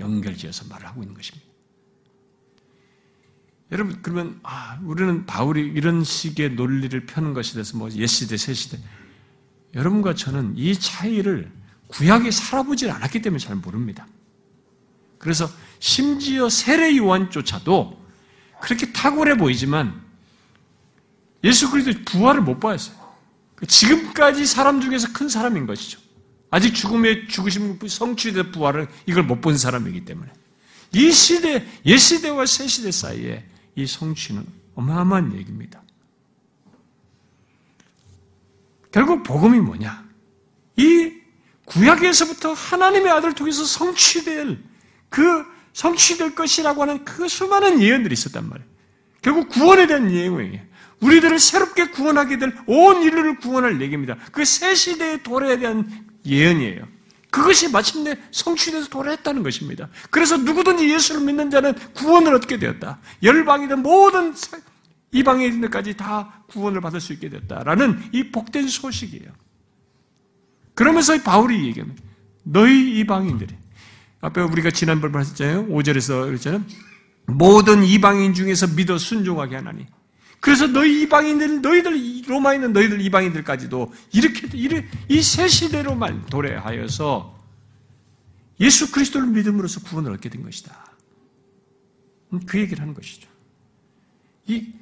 [0.00, 1.51] 연결지어서 말을 하고 있는 것입니다.
[3.72, 8.78] 여러분 그러면 아, 우리는 바울이 이런 식의 논리를 펴는 것에 대해서 뭐 옛시대 새시대
[9.74, 11.50] 여러분과 저는 이 차이를
[11.88, 14.06] 구약에 살아보질 않았기 때문에 잘 모릅니다.
[15.18, 15.48] 그래서
[15.78, 17.98] 심지어 세례 요한조차도
[18.60, 20.02] 그렇게 탁월해 보이지만
[21.42, 22.96] 예수 그리스도 부활을 못 봤어요.
[23.66, 25.98] 지금까지 사람 중에서 큰 사람인 것이죠.
[26.50, 30.30] 아직 죽음의 죽으심 성취된 부활을 이걸 못 본 사람이기 때문에
[30.92, 34.44] 이 시대 옛 시대와 새 시대 사이에 이 성취는
[34.74, 35.82] 어마어마한 얘기입니다.
[38.90, 40.04] 결국 복음이 뭐냐?
[40.76, 41.12] 이
[41.64, 44.58] 구약에서부터 하나님의 아들 통해서 성취될
[45.08, 48.70] 그 성취될 것이라고 하는 그 수많은 예언들이 있었단 말이에요.
[49.22, 50.60] 결국 구원에 대한 예언이에요.
[51.00, 54.16] 우리들을 새롭게 구원하게 될 온 인류를 구원할 얘기입니다.
[54.32, 55.88] 그 새 시대의 도래에 대한
[56.26, 56.86] 예언이에요.
[57.32, 59.88] 그것이 마침내 성취돼서 도래했다는 것입니다.
[60.10, 62.98] 그래서 누구든지 예수를 믿는 자는 구원을 얻게 되었다.
[63.22, 64.34] 열방이든 모든
[65.12, 69.30] 이방인들까지 다 구원을 받을 수 있게 됐다라는 이 복된 소식이에요.
[70.74, 72.02] 그러면서 바울이 얘기합니다.
[72.42, 73.56] 너희 이방인들이
[74.20, 75.68] 앞에 우리가 지난번 말했잖아요.
[75.68, 76.62] 5절에서 그랬잖아요.
[77.28, 79.86] 모든 이방인 중에서 믿어 순종하게 하나니.
[80.42, 87.38] 그래서 너희 이방인들, 너희들, 로마에 있는 너희들 이방인들까지도 이렇게, 이새 시대로만 도래하여서
[88.58, 90.96] 예수 그리스도를 믿음으로써 구원을 얻게 된 것이다.
[92.44, 93.28] 그 얘기를 하는 것이죠.
[94.48, 94.72] 이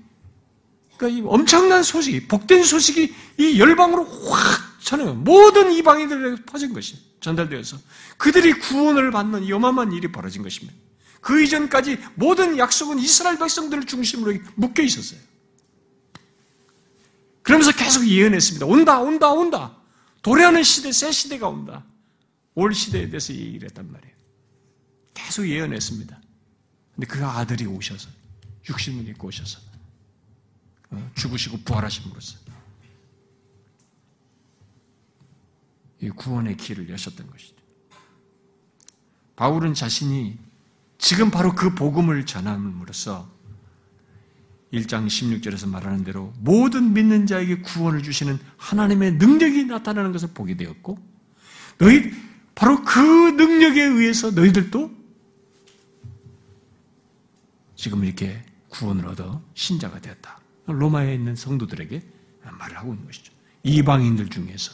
[0.97, 7.77] 그러니까 이 엄청난 소식이, 복된 소식이 이 열방으로 확 전해 모든 이방인들에게 퍼진 것이 전달되어서
[8.17, 10.75] 그들이 구원을 받는 이 어마어마한 일이 벌어진 것입니다.
[11.21, 15.29] 그 이전까지 모든 약속은 이스라엘 백성들을 중심으로 묶여 있었어요.
[17.51, 18.65] 그러면서 계속 예언했습니다.
[18.65, 19.77] 온다, 온다, 온다.
[20.23, 21.85] 도래하는 시대, 새 시대가 온다.
[22.55, 24.15] 올 시대에 대해서 얘기를 했단 말이에요.
[25.15, 26.21] 계속 예언했습니다.
[26.95, 28.09] 근데 그 아들이 오셔서,
[28.69, 29.59] 육신을 입고 오셔서,
[30.91, 32.39] 어, 죽으시고 부활하심으로써
[36.03, 37.57] 이 구원의 길을 여셨던 것이죠.
[39.35, 40.39] 바울은 자신이
[40.99, 43.29] 지금 바로 그 복음을 전함으로써
[44.73, 50.99] 1장 16절에서 말하는 대로 모든 믿는 자에게 구원을 주시는 하나님의 능력이 나타나는 것을 보게 되었고
[51.79, 52.13] 너희
[52.55, 54.91] 바로 그 능력에 의해서 너희들도
[57.75, 60.39] 지금 이렇게 구원을 얻어 신자가 되었다.
[60.67, 62.03] 로마에 있는 성도들에게
[62.43, 63.33] 말을 하고 있는 것이죠.
[63.63, 64.73] 이방인들 중에서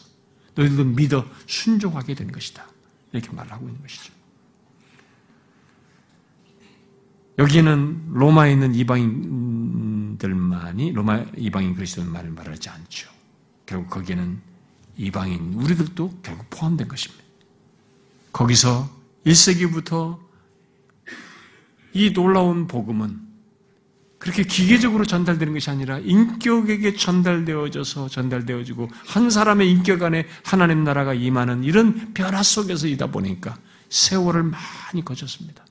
[0.55, 2.67] 너희들도 믿어 순종하게 된 것이다.
[3.13, 4.13] 이렇게 말을 하고 있는 것이죠.
[7.39, 10.22] 여기는 로마에 있는 이방인들만이
[10.93, 13.11] 로마 이방인 그리스도인만을 말하지 않죠.
[13.66, 14.41] 결국 거기에는
[14.97, 17.22] 이방인 우리들도 결국 포함된 것입니다.
[18.32, 18.89] 거기서
[19.26, 20.18] 1세기부터
[21.93, 23.26] 이 놀라운 복음은
[24.18, 31.64] 그렇게 기계적으로 전달되는 것이 아니라 인격에게 전달되어져서 전달되어지고 한 사람의 인격 안에 하나님 나라가 임하는
[31.64, 33.59] 이런 변화 속에서 이다 보니까
[33.91, 35.66] 세월을 많이 거쳤습니다.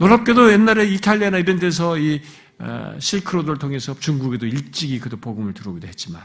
[0.00, 2.22] 놀랍게도 옛날에 이탈리아나 이런 데서 이
[2.58, 6.22] 어, 실크로드를 통해서 중국에도 일찍이 그도 복음을 들어오기도 했지만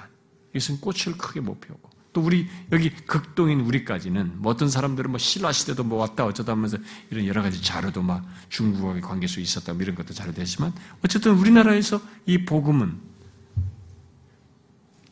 [0.51, 5.51] 이것은 꽃을 크게 못 피우고 또 우리 여기 극동인 우리까지는 뭐 어떤 사람들은 뭐 신라
[5.51, 6.77] 시대도 뭐 왔다 어쩌다 하면서
[7.11, 10.73] 이런 여러 가지 자료도 막 중국과의 관계수 있었다 뭐 이런 것도 자료되지만
[11.03, 12.97] 어쨌든 우리나라에서 이 복음은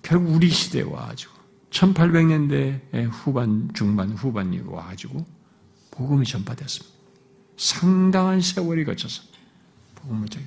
[0.02, 1.34] 결국 우리 시대에 와가지고
[1.70, 5.26] 1800년대 후반 중반 후반이 와가지고
[5.92, 7.03] 복음이 전파됐습니다.
[7.58, 9.24] 상당한 세월이 거쳐서
[9.96, 10.46] 복음을 전해.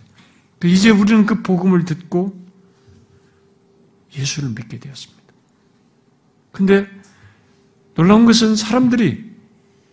[0.59, 2.47] 그 이제 우리는 그 복음을 듣고
[4.17, 5.23] 예수를 믿게 되었습니다.
[6.53, 6.89] 근데
[7.95, 9.25] 놀라운 것은 사람들이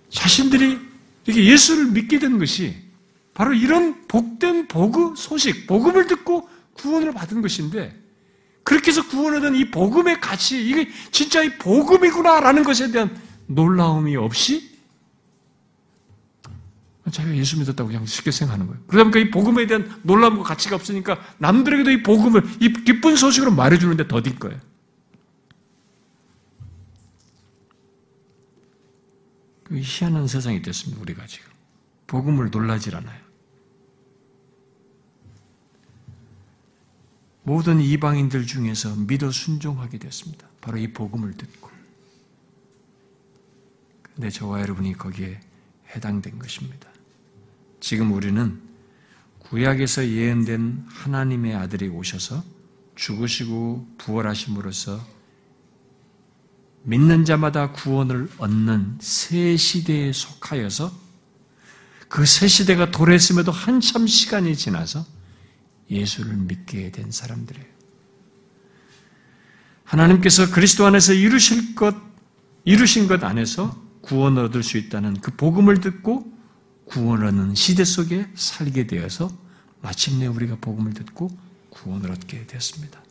[0.10, 0.80] 자신들이
[1.26, 2.76] 이렇게 예수를 믿게 된 것이
[3.34, 8.00] 바로 이런 복된 복음 소식, 복음을 듣고 구원을 받은 것인데
[8.64, 14.73] 그렇게 해서 구원하던 이 복음의 가치, 이게 진짜 이 복음이구나라는 것에 대한 놀라움이 없이
[17.12, 18.82] 자기가 예수 믿었다고 그냥 쉽게 생각하는 거예요.
[18.88, 24.08] 그러다 보니까 이 복음에 대한 놀라움과 가치가 없으니까 남들에게도 이 복음을, 이 기쁜 소식으로 말해주는데
[24.08, 24.60] 더딘 거예요.
[29.66, 31.52] 그 희한한 세상이 됐습니다, 우리가 지금.
[32.08, 33.22] 복음을 놀라질 않아요.
[37.44, 40.48] 모든 이방인들 중에서 믿어 순종하게 됐습니다.
[40.62, 41.70] 바로 이 복음을 듣고.
[44.16, 45.42] 근데 저와 여러분이 거기에
[45.94, 46.93] 해당된 것입니다.
[47.84, 48.62] 지금 우리는
[49.40, 52.42] 구약에서 예언된 하나님의 아들이 오셔서
[52.96, 55.06] 죽으시고 부활하심으로써
[56.84, 60.98] 믿는 자마다 구원을 얻는 새 시대에 속하여서
[62.08, 65.06] 그 새 시대가 도래했음에도 한참 시간이 지나서
[65.92, 67.68] 예수를 믿게 된 사람들이에요.
[69.84, 71.94] 하나님께서 그리스도 안에서 이루실 것,
[72.64, 76.33] 이루신 것 안에서 구원을 얻을 수 있다는 그 복음을 듣고
[76.86, 79.32] 구원을 얻는 시대 속에 살게 되어서
[79.82, 81.32] 마침내 우리가 복음을 듣고
[81.70, 83.02] 구원을 얻게 되었습니다.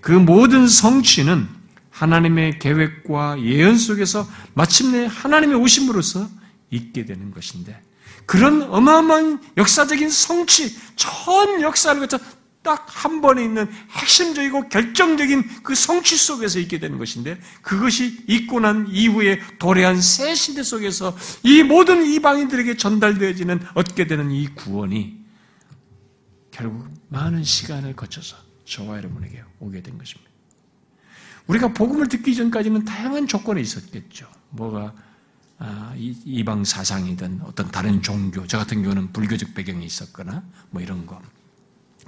[0.00, 1.48] 그 모든 성취는
[1.90, 6.28] 하나님의 계획과 예언 속에서 마침내 하나님의 오심으로써
[6.70, 7.80] 있게 되는 것인데
[8.26, 12.18] 그런 어마어마한 역사적인 성취, 전 역사를 거쳐
[12.62, 18.86] 딱 한 번에 있는 핵심적이고 결정적인 그 성취 속에서 있게 되는 것인데 그것이 있고 난
[18.88, 25.16] 이후에 도래한 새 시대 속에서 이 모든 이방인들에게 전달되어지는 얻게 되는 이 구원이
[26.50, 30.28] 결국 많은 시간을 거쳐서 저와 여러분에게 오게 된 것입니다.
[31.46, 34.28] 우리가 복음을 듣기 전까지는 다양한 조건이 있었겠죠.
[34.50, 34.92] 뭐가
[35.60, 41.20] 아, 이방 사상이든 어떤 다른 종교, 저 같은 경우는 불교적 배경이 있었거나 뭐 이런 거.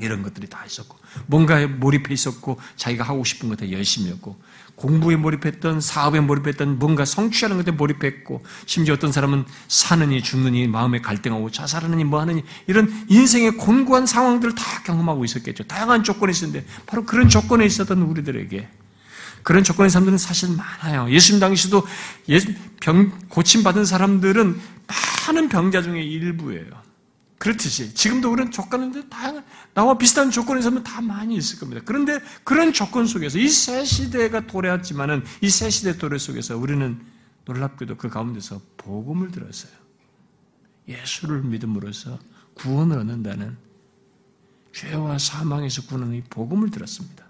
[0.00, 0.96] 이런 것들이 다 있었고
[1.26, 4.40] 뭔가에 몰입해 있었고 자기가 하고 싶은 것에 열심히 했고
[4.74, 11.50] 공부에 몰입했던 사업에 몰입했던 뭔가 성취하는 것에 몰입했고 심지어 어떤 사람은 사느니 죽느니 마음에 갈등하고
[11.50, 15.64] 자살하느니 뭐 하느니 이런 인생의 곤고한 상황들을 다 경험하고 있었겠죠.
[15.64, 18.68] 다양한 조건이 있었는데 바로 그런 조건에 있었던 우리들에게
[19.42, 21.10] 그런 조건의 사람들은 사실 많아요.
[21.10, 21.86] 예수님 당시도
[22.80, 24.60] 병 고침 받은 사람들은
[25.26, 26.89] 많은 병자 중에 일부예요.
[27.40, 31.80] 그렇듯이 지금도 그런 조건인데 다양한 나와 비슷한 조건에서는 다 많이 있을 겁니다.
[31.86, 37.00] 그런데 그런 조건 속에서 이 새 시대가 도래했지만은 이 새 시대 도래 속에서 우리는
[37.46, 39.72] 놀랍게도 그 가운데서 복음을 들었어요.
[40.86, 42.18] 예수를 믿음으로써
[42.54, 43.56] 구원을 얻는다는
[44.74, 47.24] 죄와 사망에서 구원하는 이 복음을 들었습니다.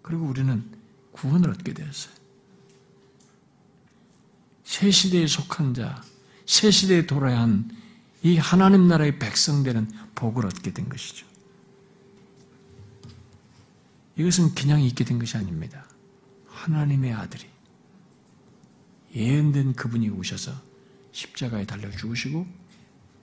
[0.00, 0.64] 그리고 우리는
[1.12, 2.14] 구원을 얻게 되었어요.
[4.64, 6.02] 새 시대에 속한 자,
[6.46, 7.70] 새 시대에 돌아야 한
[8.24, 11.26] 이 하나님 나라의 백성 되는 복을 얻게 된 것이죠.
[14.16, 15.86] 이것은 그냥 있게 된 것이 아닙니다.
[16.46, 17.44] 하나님의 아들이
[19.14, 20.52] 예언된 그분이 오셔서
[21.12, 22.46] 십자가에 달려 죽으시고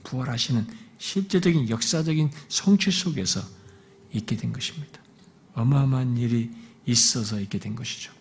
[0.04, 0.68] 부활하시는
[0.99, 3.41] 실제적인 역사적인 성취 속에서
[4.14, 5.02] 있게 된 것입니다.
[5.54, 6.52] 어마어마한 일이
[6.86, 8.14] 있어서 있게 된 것이죠.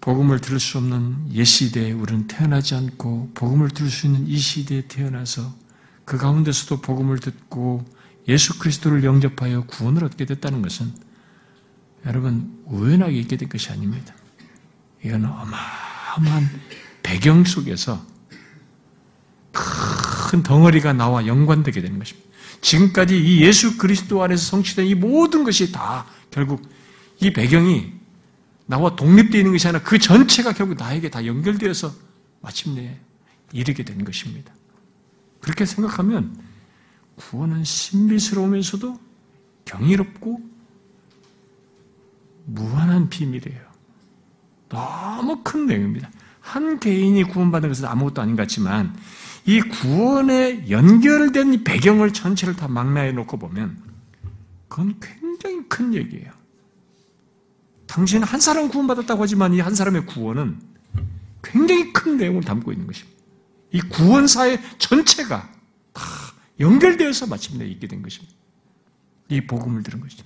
[0.00, 4.82] 복음을 들을 수 없는 옛 시대에 우리는 태어나지 않고 복음을 들을 수 있는 이 시대에
[4.88, 5.54] 태어나서
[6.04, 7.84] 그 가운데서도 복음을 듣고
[8.28, 10.92] 예수 그리스도를 영접하여 구원을 얻게 됐다는 것은
[12.06, 14.14] 여러분 우연하게 있게 된 것이 아닙니다.
[15.04, 16.48] 이건 어마어마한
[17.02, 18.04] 배경 속에서
[19.52, 22.28] 큰 덩어리가 나와 연관되게 되는 것입니다.
[22.60, 26.62] 지금까지 이 예수 그리스도 안에서 성취된 이 모든 것이 다 결국
[27.20, 27.99] 이 배경이
[28.70, 31.92] 나와 독립되어 있는 것이 아니라 그 전체가 결국 나에게 다 연결되어서
[32.40, 33.00] 마침내
[33.52, 34.54] 이르게 된 것입니다.
[35.40, 36.40] 그렇게 생각하면
[37.16, 38.96] 구원은 신비스러우면서도
[39.64, 40.40] 경이롭고
[42.46, 43.60] 무한한 비밀이에요.
[44.68, 46.08] 너무 큰 내용입니다.
[46.38, 48.96] 한 개인이 구원받는 것은 아무것도 아닌 것 같지만
[49.46, 53.82] 이 구원에 연결된 배경을 전체를 다 망라해 놓고 보면
[54.68, 56.39] 그건 굉장히 큰 얘기예요.
[57.90, 60.60] 당신은 한 사람 구원받았다고 하지만 이 한 사람의 구원은
[61.42, 63.18] 굉장히 큰 내용을 담고 있는 것입니다.
[63.72, 65.50] 이 구원사의 전체가
[65.92, 66.02] 다
[66.60, 68.34] 연결되어서 마침내 있게 된 것입니다.
[69.28, 70.24] 이 복음을 들은 것이죠.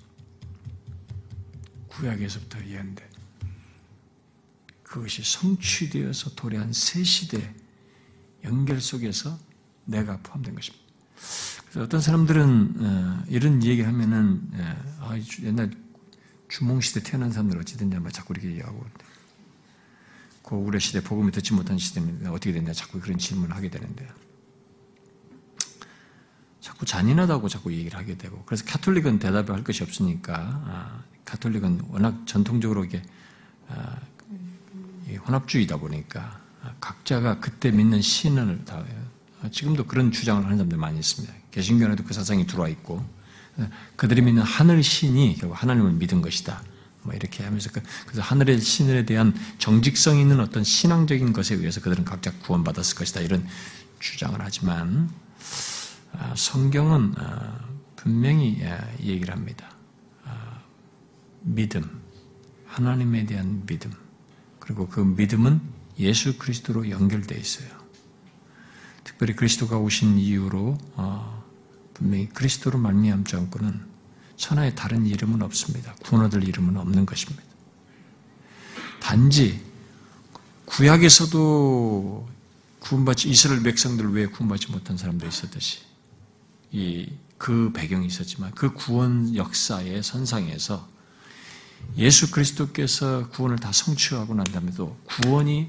[1.89, 3.05] 구약에서부터 예언된
[4.83, 7.55] 그것이 성취되어서 도래한 새 시대
[8.45, 9.39] 연결 속에서
[9.85, 10.85] 내가 포함된 것입니다.
[11.71, 15.71] 그래서 어떤 사람들은 어, 이런 얘기를 하면은 어, 아, 옛날
[16.55, 18.87] 주몽시대 태어난 사람들 어찌됐냐, 막 자꾸 이렇게 얘기하고.
[20.43, 24.09] 고구려 시대 복음을 듣지 못한 시대면 어떻게 됐냐, 자꾸 그런 질문을 하게 되는데.
[26.61, 28.41] 자꾸 잔인하다고 자꾸 얘기를 하게 되고.
[28.45, 33.03] 그래서 카톨릭은 대답을 할 것이 없으니까, 아, 카톨릭은 워낙 전통적으로 이게,
[33.69, 33.99] 아,
[35.27, 38.85] 혼합주의다 보니까, 아, 각자가 그때 믿는 신을 다,
[39.43, 41.35] 아, 지금도 그런 주장을 하는 사람들 많이 있습니다.
[41.51, 43.05] 개신교에도 그 사상이 들어와 있고,
[43.97, 46.63] 그들이 믿는 하늘 신이 결국 하나님을 믿은 것이다.
[47.03, 52.05] 뭐 이렇게 하면서 그, 그래서 하늘의 신에 대한 정직성 있는 어떤 신앙적인 것에 의해서 그들은
[52.05, 53.47] 각자 구원받았을 것이다 이런
[54.01, 55.11] 주장을 하지만
[56.13, 57.61] 아, 성경은 아,
[57.97, 58.63] 분명히
[59.01, 59.71] 얘기를 합니다.
[60.25, 60.61] 아,
[61.43, 62.03] 믿음,
[62.67, 63.93] 하나님에 대한 믿음,
[64.59, 65.61] 그리고 그 믿음은
[65.99, 67.69] 예수 그리스도로 연결되어 있어요.
[69.05, 71.44] 특별히 그리스도가 오신 이후로 어,
[71.95, 73.81] 분명히 그리스도로 말미암지 않고는
[74.37, 75.95] 천하에 다른 이름은 없습니다.
[76.03, 77.43] 구원 얻을 이름은 없는 것입니다.
[79.01, 79.63] 단지
[80.67, 82.29] 구약에서도
[82.81, 85.81] 구원받지 이스라엘 백성들 외에 구원받지 못한 사람도 있었듯이
[86.73, 90.89] 이 그 배경이 있었지만 그 구원 역사의 선상에서
[91.99, 95.69] 예수 그리스도께서 구원을 다 성취하고 난 다음에도 구원이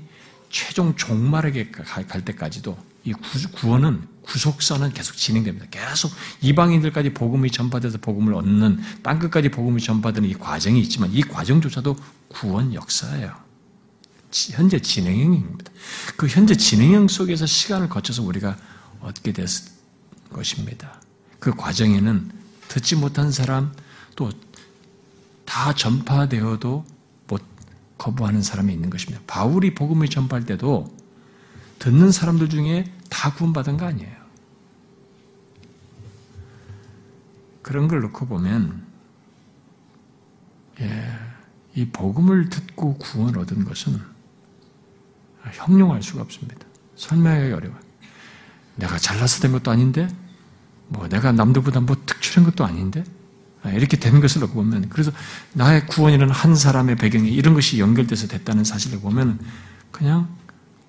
[0.49, 5.67] 최종 종말에게 갈 때까지도 이 구원은 구속사는 계속 진행됩니다.
[5.69, 11.95] 계속 이방인들까지 복음이 전파돼서 복음을 얻는 땅 끝까지 복음이 전파되는 이 과정이 있지만 이 과정조차도
[12.27, 13.33] 구원 역사예요.
[14.51, 15.71] 현재 진행형입니다.
[16.17, 18.57] 그 현재 진행형 속에서 시간을 거쳐서 우리가
[18.99, 19.45] 얻게 될
[20.33, 20.99] 것입니다.
[21.39, 22.31] 그 과정에는
[22.67, 23.71] 듣지 못한 사람
[24.15, 24.31] 또
[25.45, 26.85] 다 전파되어도
[27.27, 27.41] 못
[27.97, 29.23] 거부하는 사람이 있는 것입니다.
[29.25, 30.94] 바울이 복음을 전파할 때도
[31.79, 34.15] 듣는 사람들 중에 다 구원받은 거 아니에요.
[37.61, 38.83] 그런 걸 놓고 보면,
[40.81, 41.11] 예,
[41.73, 43.99] 이 복음을 듣고 구원 얻은 것은
[45.53, 46.65] 형용할 수가 없습니다.
[46.95, 47.79] 설명하기 어려워요.
[48.75, 50.07] 내가 잘나서 된 것도 아닌데,
[50.87, 53.03] 뭐 내가 남들보다 뭐 특출한 것도 아닌데,
[53.63, 55.11] 아, 이렇게 된 것을 놓고 보면, 그래서
[55.53, 59.39] 나의 구원이라는 한 사람의 배경에 이런 것이 연결돼서 됐다는 사실을 보면,
[59.91, 60.29] 그냥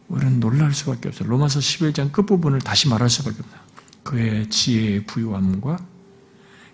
[0.09, 1.29] 우리는 놀랄 수밖에 없어요.
[1.29, 3.61] 로마서 11장 끝부분을 다시 말할 수밖에 없다.
[4.03, 5.79] 그의 지혜의 부유함과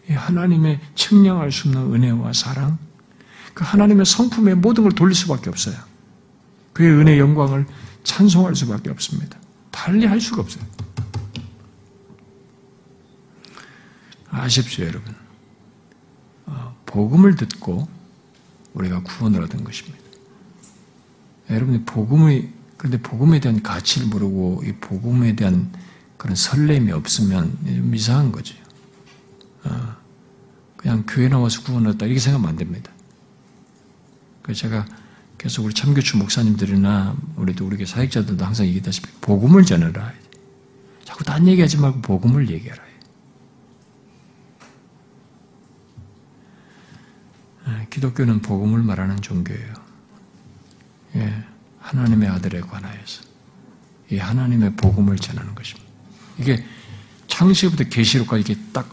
[0.09, 2.79] 하나님의 측량할 수 없는 은혜와 사랑,
[3.55, 5.77] 그 하나님의 성품의 모든 걸 돌릴 수밖에 없어요.
[6.73, 7.67] 그의 은혜 영광을
[8.05, 9.39] 찬송할 수밖에 없습니다.
[9.71, 10.65] 달리 할 수가 없어요.
[14.31, 15.15] 아십시오, 여러분.
[16.47, 17.89] 어, 복음을 듣고
[18.75, 19.99] 우리가 구원을 얻은 것입니다.
[21.51, 22.51] 여러분이 복음의
[22.83, 25.71] 그런데 복음에 대한 가치를 모르고 이 복음에 대한
[26.17, 28.57] 그런 설렘이 없으면 좀 이상한 거죠.
[29.63, 29.95] 어,
[30.77, 32.91] 그냥 교회 나와서 구원 얻다 이렇게 생각하면 안 됩니다.
[34.43, 34.85] 그 제가
[35.39, 40.13] 계속 우리 참교추 목사님들이나 우리도 우리 사역자들도 항상 얘기했다시피 복음을 전해라.
[41.05, 42.83] 자꾸 딴 얘기하지 말고 복음을 얘기하라.
[47.69, 49.73] 예, 기독교는 복음을 말하는 종교예요.
[51.15, 51.52] 예.
[51.83, 53.23] 하나님의 아들에 관하여서
[54.11, 55.89] 이 하나님의 복음을 전하는 것입니다.
[56.39, 56.65] 이게
[57.29, 58.89] 창세부터 계시록까지 이게 딱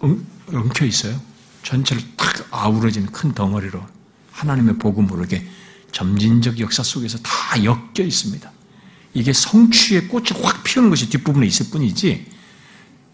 [0.00, 1.20] 엉켜 있어요.
[1.62, 3.84] 전체를 딱 아우러진 큰 덩어리로
[4.32, 5.46] 하나님의 복음으로 이게
[5.92, 8.50] 점진적 역사 속에서 다 엮여 있습니다.
[9.14, 12.30] 이게 성취의 꽃이 확 피우는 것이 뒷부분에 있을 뿐이지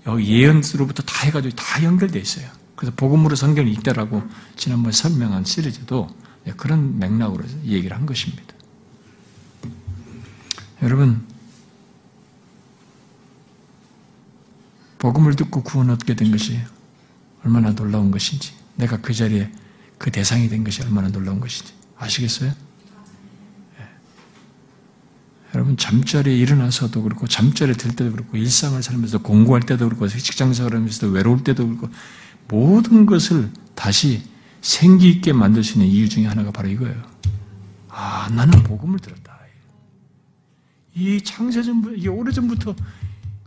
[0.07, 2.49] 여기 예언으로부터 다 해가지고 다 연결되어 있어요.
[2.77, 4.23] 그래서 복음으로 성경을 읽다라고
[4.57, 6.09] 지난번에 설명한 시리즈도
[6.57, 8.55] 그런 맥락으로 얘기를 한 것입니다.
[10.85, 11.27] 여러분,
[14.99, 16.61] 복음을 듣고 구원 얻게 된 것이
[17.43, 19.51] 얼마나 놀라운 것인지, 내가 그 자리에
[19.97, 22.51] 그 대상이 된 것이 얼마나 놀라운 것인지 아시겠어요?
[23.79, 23.85] 네.
[25.55, 30.75] 여러분 잠자리에 일어나서도 그렇고 잠자리에 들 때도 그렇고 일상을 살면서 공부할 때도 그렇고 직장 생활
[30.75, 31.89] 하면서도 외로울 때도 그렇고
[32.49, 34.23] 모든 것을 다시
[34.61, 37.03] 생기 있게 만들 수 있는 이유 중에 하나가 바로 이거예요.
[37.89, 39.24] 아, 나는 복음을 들었다.
[40.95, 42.75] 이 창세전부터, 이 오래전부터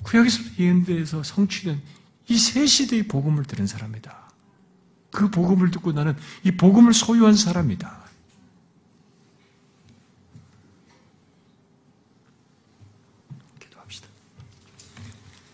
[0.04, 1.82] 구약에서부터 예언대에서 성취된
[2.30, 4.28] 이 세 시대의 복음을 들은 사람이다.
[5.12, 8.07] 그 복음을 듣고 나는 이 복음을 소유한 사람이다.